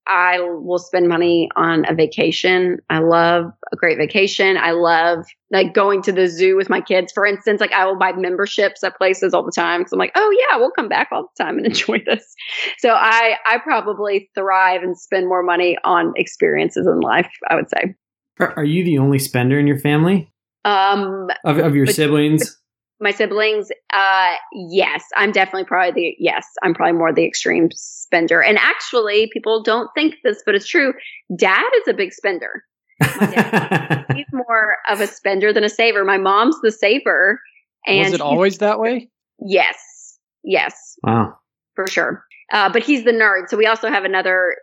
I 0.07 0.41
will 0.41 0.79
spend 0.79 1.09
money 1.09 1.49
on 1.55 1.85
a 1.89 1.95
vacation. 1.95 2.79
I 2.91 2.99
love 2.99 3.53
a 3.73 3.77
great 3.77 3.99
vacation. 3.99 4.57
I 4.57 4.73
love 4.73 5.25
like 5.53 5.75
going 5.75 6.03
to 6.03 6.13
the 6.13 6.27
zoo 6.27 6.57
with 6.57 6.69
my 6.69 6.81
kids. 6.81 7.13
For 7.13 7.25
instance, 7.25 7.61
like 7.61 7.73
I 7.73 7.87
will 7.87 7.97
buy 7.97 8.13
memberships 8.13 8.83
at 8.83 8.97
places 8.97 9.33
all 9.33 9.45
the 9.45 9.53
time 9.53 9.81
because 9.81 9.93
I'm 9.93 10.01
like, 10.01 10.13
oh 10.17 10.37
yeah, 10.37 10.59
we'll 10.59 10.73
come 10.73 10.89
back 10.89 11.11
all 11.13 11.31
the 11.37 11.45
time 11.45 11.57
and 11.57 11.67
enjoy 11.69 12.03
this. 12.05 12.35
So 12.79 12.91
I 12.91 13.37
I 13.47 13.59
probably 13.59 14.29
thrive 14.35 14.83
and 14.83 14.99
spend 14.99 15.29
more 15.29 15.45
money 15.45 15.77
on 15.85 16.13
experiences 16.17 16.87
in 16.87 16.99
life. 16.99 17.31
I 17.49 17.55
would 17.55 17.71
say. 17.71 17.95
Are 18.41 18.65
you 18.65 18.85
the 18.85 18.99
only 18.99 19.21
spender 19.21 19.59
in 19.61 19.69
your 19.69 19.79
family? 19.79 20.32
Um, 20.65 21.29
of, 21.45 21.59
of 21.59 21.75
your 21.75 21.87
siblings? 21.87 22.59
My 23.01 23.11
siblings, 23.11 23.69
uh, 23.93 24.35
yes, 24.53 25.03
I'm 25.17 25.33
definitely 25.33 25.65
probably 25.65 25.91
the, 25.93 26.17
yes, 26.21 26.47
I'm 26.63 26.73
probably 26.73 26.97
more 26.97 27.13
the 27.13 27.27
extreme 27.27 27.69
spender. 27.73 28.41
And 28.41 28.57
actually, 28.59 29.29
people 29.33 29.61
don't 29.61 29.91
think 29.93 30.15
this, 30.23 30.41
but 30.47 30.55
it's 30.55 30.69
true. 30.69 30.95
Dad 31.37 31.69
is 31.81 31.89
a 31.89 31.95
big 31.95 32.13
spender. 32.13 32.63
Dad, 33.01 34.05
he's 34.15 34.27
more 34.33 34.77
of 34.89 35.01
a 35.01 35.09
spender 35.09 35.53
than 35.53 35.65
a 35.65 35.69
saver. 35.69 36.05
My 36.05 36.17
mom's 36.17 36.57
the 36.63 36.71
saver. 36.71 37.41
And 37.89 38.05
Was 38.05 38.13
it 38.13 38.21
always 38.21 38.59
that 38.59 38.79
way? 38.79 39.09
Yes. 39.45 40.19
Yes. 40.45 40.97
Wow. 41.03 41.39
For 41.75 41.89
sure. 41.89 42.25
Uh, 42.53 42.73
but 42.73 42.85
he's 42.85 43.05
the 43.05 43.13
nerd. 43.13 43.49
So 43.49 43.57
we 43.57 43.67
also 43.67 43.89
have 43.89 44.05
another 44.05 44.55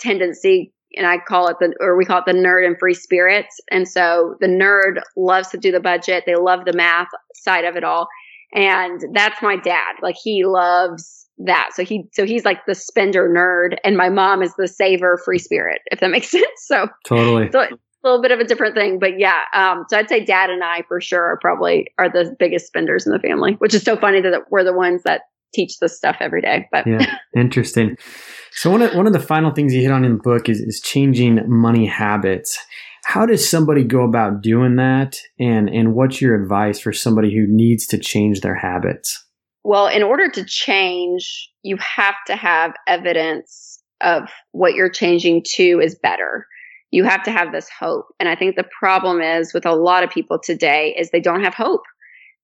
tendency 0.00 0.72
and 0.94 1.06
I 1.06 1.18
call 1.18 1.48
it 1.48 1.56
the, 1.60 1.74
or 1.80 1.96
we 1.96 2.04
call 2.04 2.18
it 2.18 2.24
the 2.26 2.32
nerd 2.32 2.66
and 2.66 2.78
free 2.78 2.94
spirits. 2.94 3.60
And 3.70 3.88
so 3.88 4.36
the 4.40 4.46
nerd 4.46 5.02
loves 5.16 5.48
to 5.48 5.58
do 5.58 5.72
the 5.72 5.80
budget. 5.80 6.24
They 6.26 6.36
love 6.36 6.64
the 6.64 6.72
math 6.72 7.08
side 7.34 7.64
of 7.64 7.76
it 7.76 7.84
all. 7.84 8.08
And 8.52 9.00
that's 9.12 9.42
my 9.42 9.56
dad. 9.56 9.96
Like 10.02 10.16
he 10.22 10.44
loves 10.44 11.26
that. 11.38 11.70
So 11.74 11.84
he, 11.84 12.08
so 12.12 12.24
he's 12.24 12.44
like 12.44 12.64
the 12.66 12.74
spender 12.74 13.28
nerd 13.28 13.76
and 13.84 13.96
my 13.96 14.08
mom 14.08 14.42
is 14.42 14.54
the 14.56 14.68
saver 14.68 15.20
free 15.24 15.38
spirit, 15.38 15.80
if 15.86 16.00
that 16.00 16.10
makes 16.10 16.30
sense. 16.30 16.46
So 16.58 16.88
totally. 17.06 17.50
So, 17.52 17.66
a 18.04 18.06
little 18.06 18.22
bit 18.22 18.30
of 18.30 18.38
a 18.38 18.44
different 18.44 18.76
thing, 18.76 18.98
but 19.00 19.18
yeah. 19.18 19.40
Um, 19.52 19.84
so 19.88 19.98
I'd 19.98 20.08
say 20.08 20.24
dad 20.24 20.48
and 20.48 20.62
I 20.62 20.82
for 20.86 21.00
sure 21.00 21.24
are 21.24 21.38
probably 21.40 21.92
are 21.98 22.08
the 22.08 22.36
biggest 22.38 22.68
spenders 22.68 23.04
in 23.04 23.12
the 23.12 23.18
family, 23.18 23.54
which 23.54 23.74
is 23.74 23.82
so 23.82 23.96
funny 23.96 24.20
that 24.20 24.42
we're 24.48 24.62
the 24.62 24.72
ones 24.72 25.02
that 25.04 25.22
teach 25.56 25.78
this 25.78 25.96
stuff 25.96 26.16
every 26.20 26.42
day. 26.42 26.68
But 26.70 26.86
yeah, 26.86 27.16
interesting. 27.36 27.96
So 28.52 28.70
one 28.70 28.82
of 28.82 28.94
one 28.94 29.06
of 29.06 29.12
the 29.12 29.20
final 29.20 29.52
things 29.52 29.74
you 29.74 29.82
hit 29.82 29.90
on 29.90 30.04
in 30.04 30.18
the 30.18 30.22
book 30.22 30.48
is 30.48 30.60
is 30.60 30.80
changing 30.80 31.40
money 31.48 31.86
habits. 31.86 32.58
How 33.04 33.24
does 33.24 33.48
somebody 33.48 33.84
go 33.84 34.02
about 34.02 34.42
doing 34.42 34.76
that, 34.76 35.18
and 35.38 35.68
and 35.68 35.94
what's 35.94 36.20
your 36.20 36.40
advice 36.40 36.80
for 36.80 36.92
somebody 36.92 37.34
who 37.34 37.46
needs 37.48 37.86
to 37.88 37.98
change 37.98 38.40
their 38.40 38.56
habits? 38.56 39.24
Well, 39.64 39.88
in 39.88 40.02
order 40.02 40.30
to 40.30 40.44
change, 40.44 41.50
you 41.62 41.76
have 41.78 42.14
to 42.28 42.36
have 42.36 42.72
evidence 42.86 43.80
of 44.00 44.28
what 44.52 44.74
you're 44.74 44.90
changing 44.90 45.42
to 45.54 45.80
is 45.82 45.98
better. 46.00 46.46
You 46.92 47.04
have 47.04 47.22
to 47.24 47.32
have 47.32 47.52
this 47.52 47.68
hope. 47.68 48.06
And 48.20 48.28
I 48.28 48.36
think 48.36 48.54
the 48.54 48.68
problem 48.78 49.20
is 49.20 49.52
with 49.52 49.66
a 49.66 49.74
lot 49.74 50.04
of 50.04 50.10
people 50.10 50.38
today 50.38 50.94
is 50.96 51.10
they 51.10 51.20
don't 51.20 51.42
have 51.42 51.54
hope 51.54 51.82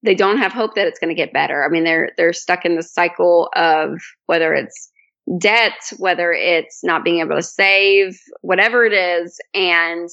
they 0.03 0.15
don't 0.15 0.39
have 0.39 0.53
hope 0.53 0.75
that 0.75 0.87
it's 0.87 0.99
going 0.99 1.15
to 1.15 1.21
get 1.21 1.33
better. 1.33 1.65
I 1.65 1.69
mean, 1.69 1.85
they're 1.85 2.11
they're 2.17 2.33
stuck 2.33 2.65
in 2.65 2.77
the 2.77 2.83
cycle 2.83 3.49
of 3.55 4.01
whether 4.27 4.53
it's 4.55 4.91
debt, 5.39 5.79
whether 5.99 6.33
it's 6.33 6.81
not 6.83 7.05
being 7.05 7.21
able 7.21 7.37
to 7.37 7.43
save, 7.43 8.19
whatever 8.41 8.85
it 8.85 8.93
is, 8.93 9.41
and 9.55 10.09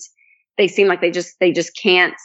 they 0.58 0.68
seem 0.68 0.88
like 0.88 1.02
they 1.02 1.12
just 1.12 1.36
they 1.40 1.52
just 1.52 1.76
can't 1.82 2.16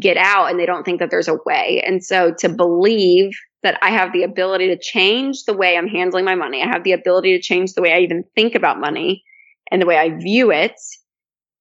get 0.00 0.16
out 0.16 0.50
and 0.50 0.58
they 0.58 0.66
don't 0.66 0.84
think 0.84 0.98
that 0.98 1.10
there's 1.10 1.28
a 1.28 1.38
way. 1.46 1.82
And 1.86 2.04
so 2.04 2.34
to 2.40 2.48
believe 2.48 3.30
that 3.62 3.78
I 3.82 3.90
have 3.90 4.12
the 4.12 4.24
ability 4.24 4.68
to 4.68 4.78
change 4.78 5.44
the 5.44 5.56
way 5.56 5.76
I'm 5.76 5.88
handling 5.88 6.24
my 6.24 6.34
money, 6.34 6.62
I 6.62 6.66
have 6.66 6.84
the 6.84 6.92
ability 6.92 7.36
to 7.36 7.42
change 7.42 7.72
the 7.72 7.82
way 7.82 7.92
I 7.92 8.00
even 8.00 8.24
think 8.34 8.54
about 8.54 8.80
money 8.80 9.22
and 9.70 9.80
the 9.80 9.86
way 9.86 9.96
I 9.96 10.10
view 10.10 10.50
it, 10.50 10.74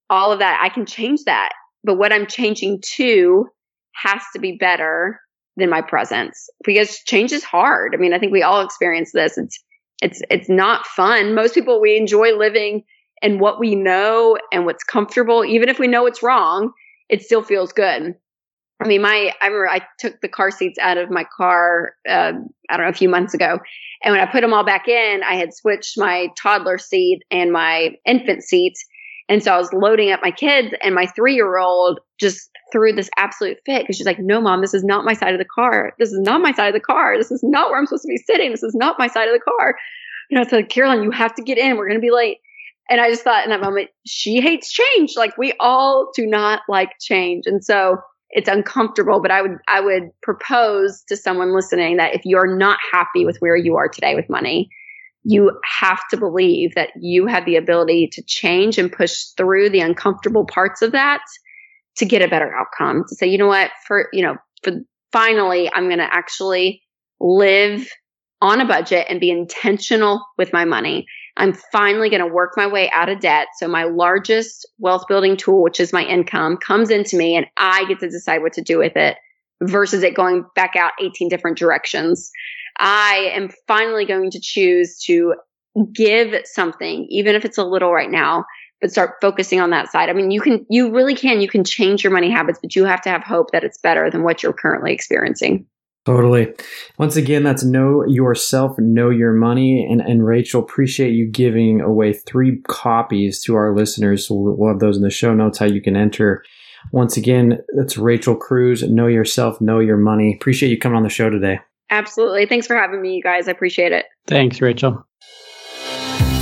all 0.09 0.31
of 0.31 0.39
that, 0.39 0.59
I 0.61 0.69
can 0.69 0.85
change 0.85 1.21
that. 1.25 1.49
But 1.83 1.97
what 1.97 2.11
I'm 2.11 2.27
changing 2.27 2.81
to 2.97 3.47
has 3.93 4.21
to 4.33 4.39
be 4.39 4.57
better 4.57 5.19
than 5.57 5.69
my 5.69 5.81
presence 5.81 6.49
because 6.63 6.99
change 6.99 7.31
is 7.31 7.43
hard. 7.43 7.93
I 7.95 7.97
mean, 7.97 8.13
I 8.13 8.19
think 8.19 8.31
we 8.31 8.43
all 8.43 8.61
experience 8.61 9.11
this. 9.11 9.37
It's 9.37 9.59
it's 10.01 10.21
it's 10.29 10.49
not 10.49 10.85
fun. 10.85 11.35
Most 11.35 11.53
people 11.53 11.79
we 11.79 11.97
enjoy 11.97 12.35
living 12.35 12.83
in 13.21 13.39
what 13.39 13.59
we 13.59 13.75
know 13.75 14.37
and 14.51 14.65
what's 14.65 14.83
comfortable, 14.83 15.45
even 15.45 15.69
if 15.69 15.79
we 15.79 15.87
know 15.87 16.05
it's 16.05 16.21
wrong, 16.21 16.71
it 17.09 17.21
still 17.23 17.41
feels 17.41 17.71
good. 17.71 18.15
I 18.83 18.87
mean, 18.87 19.01
my 19.01 19.33
I 19.41 19.47
remember 19.47 19.69
I 19.69 19.81
took 19.99 20.19
the 20.19 20.27
car 20.27 20.51
seats 20.51 20.77
out 20.79 20.97
of 20.97 21.09
my 21.09 21.25
car. 21.35 21.93
Uh, 22.07 22.33
I 22.69 22.77
don't 22.77 22.85
know 22.85 22.89
a 22.89 22.93
few 22.93 23.07
months 23.07 23.33
ago, 23.33 23.59
and 24.03 24.11
when 24.11 24.19
I 24.19 24.29
put 24.29 24.41
them 24.41 24.53
all 24.53 24.65
back 24.65 24.87
in, 24.87 25.21
I 25.23 25.35
had 25.35 25.53
switched 25.53 25.97
my 25.97 26.27
toddler 26.41 26.77
seat 26.77 27.21
and 27.31 27.53
my 27.53 27.91
infant 28.05 28.43
seat, 28.43 28.73
and 29.29 29.43
so 29.43 29.53
I 29.53 29.57
was 29.57 29.73
loading 29.73 30.11
up 30.11 30.19
my 30.21 30.31
kids, 30.31 30.73
and 30.81 30.95
my 30.95 31.05
three 31.07 31.35
year 31.35 31.57
old 31.57 31.99
just 32.19 32.49
threw 32.71 32.93
this 32.93 33.09
absolute 33.17 33.57
fit 33.65 33.83
because 33.83 33.97
she's 33.97 34.05
like, 34.05 34.19
"No, 34.19 34.41
mom, 34.41 34.61
this 34.61 34.73
is 34.73 34.83
not 34.83 35.05
my 35.05 35.13
side 35.13 35.33
of 35.33 35.39
the 35.39 35.45
car. 35.45 35.93
This 35.99 36.11
is 36.11 36.19
not 36.19 36.41
my 36.41 36.51
side 36.51 36.67
of 36.67 36.73
the 36.73 36.79
car. 36.79 37.17
This 37.17 37.31
is 37.31 37.41
not 37.43 37.69
where 37.69 37.79
I'm 37.79 37.85
supposed 37.85 38.03
to 38.03 38.09
be 38.09 38.17
sitting. 38.17 38.51
This 38.51 38.63
is 38.63 38.75
not 38.75 38.99
my 38.99 39.07
side 39.07 39.27
of 39.27 39.33
the 39.33 39.39
car." 39.39 39.75
You 40.29 40.35
know, 40.35 40.41
it's 40.41 40.51
like, 40.51 40.69
Carolyn, 40.69 41.03
you 41.03 41.11
have 41.11 41.35
to 41.35 41.43
get 41.43 41.57
in. 41.57 41.77
We're 41.77 41.87
going 41.87 42.01
to 42.01 42.05
be 42.05 42.11
late. 42.11 42.39
And 42.89 43.01
I 43.01 43.09
just 43.09 43.23
thought 43.23 43.43
in 43.43 43.49
that 43.49 43.61
moment, 43.61 43.89
she 44.05 44.41
hates 44.41 44.71
change. 44.71 45.13
Like 45.15 45.37
we 45.37 45.53
all 45.59 46.11
do 46.15 46.25
not 46.25 46.61
like 46.69 46.91
change. 47.01 47.45
And 47.47 47.63
so 47.63 47.97
it's 48.29 48.49
uncomfortable, 48.49 49.21
but 49.21 49.31
I 49.31 49.41
would, 49.41 49.57
I 49.67 49.81
would 49.81 50.09
propose 50.21 51.03
to 51.07 51.15
someone 51.15 51.55
listening 51.55 51.97
that 51.97 52.13
if 52.13 52.21
you're 52.25 52.55
not 52.55 52.77
happy 52.91 53.25
with 53.25 53.37
where 53.39 53.55
you 53.55 53.75
are 53.75 53.87
today 53.87 54.15
with 54.15 54.29
money, 54.29 54.69
you 55.25 55.51
have 55.79 56.01
to 56.11 56.17
believe 56.17 56.75
that 56.75 56.89
you 57.01 57.25
have 57.25 57.45
the 57.45 57.55
ability 57.55 58.07
to 58.13 58.23
change 58.23 58.77
and 58.77 58.91
push 58.91 59.23
through 59.35 59.69
the 59.69 59.79
uncomfortable 59.81 60.45
parts 60.45 60.83
of 60.83 60.91
that 60.91 61.21
to 61.97 62.05
get 62.05 62.21
a 62.21 62.27
better 62.27 62.55
outcome. 62.55 63.03
To 63.09 63.15
say, 63.15 63.27
you 63.27 63.37
know 63.39 63.47
what, 63.47 63.71
for, 63.87 64.07
you 64.13 64.21
know, 64.21 64.35
for 64.63 64.73
finally, 65.11 65.69
I'm 65.73 65.87
going 65.87 65.97
to 65.97 66.13
actually 66.13 66.83
live 67.19 67.87
on 68.39 68.61
a 68.61 68.67
budget 68.67 69.07
and 69.09 69.19
be 69.19 69.31
intentional 69.31 70.23
with 70.37 70.53
my 70.53 70.63
money. 70.63 71.07
I'm 71.37 71.53
finally 71.71 72.09
going 72.09 72.21
to 72.21 72.33
work 72.33 72.51
my 72.55 72.67
way 72.67 72.91
out 72.91 73.09
of 73.09 73.19
debt. 73.19 73.47
So 73.57 73.67
my 73.67 73.85
largest 73.85 74.67
wealth 74.77 75.05
building 75.07 75.37
tool, 75.37 75.63
which 75.63 75.79
is 75.79 75.91
my 75.91 76.03
income, 76.03 76.57
comes 76.57 76.91
into 76.91 77.17
me 77.17 77.35
and 77.35 77.47
I 77.57 77.85
get 77.85 77.99
to 77.99 78.09
decide 78.09 78.41
what 78.41 78.53
to 78.53 78.61
do 78.61 78.77
with 78.77 78.95
it 78.95 79.17
versus 79.63 80.03
it 80.03 80.15
going 80.15 80.45
back 80.55 80.75
out 80.75 80.91
18 81.01 81.29
different 81.29 81.57
directions. 81.57 82.29
I 82.77 83.31
am 83.33 83.49
finally 83.67 84.05
going 84.05 84.31
to 84.31 84.39
choose 84.41 84.99
to 85.05 85.35
give 85.93 86.35
something, 86.45 87.05
even 87.09 87.35
if 87.35 87.45
it's 87.45 87.57
a 87.57 87.63
little 87.63 87.93
right 87.93 88.11
now, 88.11 88.45
but 88.81 88.91
start 88.91 89.15
focusing 89.21 89.59
on 89.59 89.69
that 89.71 89.91
side. 89.91 90.09
I 90.09 90.13
mean, 90.13 90.31
you 90.31 90.41
can, 90.41 90.65
you 90.69 90.91
really 90.91 91.15
can, 91.15 91.41
you 91.41 91.47
can 91.47 91.63
change 91.63 92.03
your 92.03 92.13
money 92.13 92.29
habits, 92.29 92.59
but 92.61 92.75
you 92.75 92.85
have 92.85 93.01
to 93.01 93.09
have 93.09 93.23
hope 93.23 93.51
that 93.51 93.63
it's 93.63 93.77
better 93.77 94.09
than 94.09 94.23
what 94.23 94.43
you're 94.43 94.53
currently 94.53 94.93
experiencing. 94.93 95.65
Totally. 96.05 96.53
Once 96.99 97.15
again, 97.15 97.43
that's 97.43 97.63
know 97.63 98.05
yourself, 98.05 98.77
know 98.77 99.09
your 99.09 99.33
money. 99.33 99.87
And, 99.89 100.01
and 100.01 100.23
Rachel, 100.23 100.61
appreciate 100.61 101.13
you 101.13 101.27
giving 101.27 101.81
away 101.81 102.13
three 102.13 102.61
copies 102.67 103.41
to 103.43 103.55
our 103.55 103.75
listeners. 103.75 104.27
We'll 104.29 104.69
have 104.69 104.79
those 104.79 104.97
in 104.97 105.03
the 105.03 105.09
show 105.09 105.33
notes, 105.33 105.57
how 105.57 105.65
you 105.65 105.81
can 105.81 105.95
enter. 105.95 106.43
Once 106.91 107.17
again, 107.17 107.57
that's 107.75 107.97
Rachel 107.97 108.35
Cruz, 108.35 108.83
Know 108.83 109.07
Yourself, 109.07 109.59
Know 109.59 109.79
Your 109.79 109.97
Money. 109.97 110.35
Appreciate 110.39 110.69
you 110.69 110.77
coming 110.77 110.97
on 110.97 111.03
the 111.03 111.09
show 111.09 111.31
today. 111.31 111.59
Absolutely. 111.89 112.45
Thanks 112.45 112.67
for 112.67 112.75
having 112.75 113.01
me, 113.01 113.15
you 113.15 113.23
guys. 113.23 113.47
I 113.47 113.51
appreciate 113.51 113.91
it. 113.91 114.05
Thanks, 114.27 114.61
Rachel. 114.61 115.05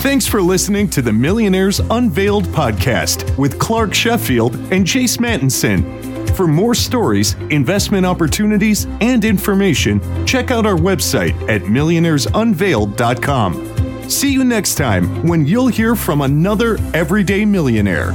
Thanks 0.02 0.28
for 0.28 0.42
listening 0.42 0.90
to 0.90 1.02
the 1.02 1.14
Millionaires 1.14 1.80
Unveiled 1.80 2.44
podcast 2.48 3.38
with 3.38 3.58
Clark 3.58 3.94
Sheffield 3.94 4.56
and 4.72 4.86
Chase 4.86 5.16
Mattinson. 5.18 6.04
For 6.36 6.46
more 6.48 6.76
stories, 6.76 7.36
investment 7.52 8.06
opportunities, 8.06 8.86
and 9.02 9.24
information, 9.24 10.02
check 10.26 10.52
out 10.52 10.66
our 10.66 10.76
website 10.76 11.34
at 11.48 11.62
millionairesunveiled.com. 11.62 14.10
See 14.10 14.34
you 14.34 14.44
next 14.44 14.76
time 14.76 15.26
when 15.26 15.46
you'll 15.46 15.68
hear 15.68 15.96
from 15.96 16.20
another 16.22 16.78
everyday 16.94 17.46
millionaire. 17.46 18.12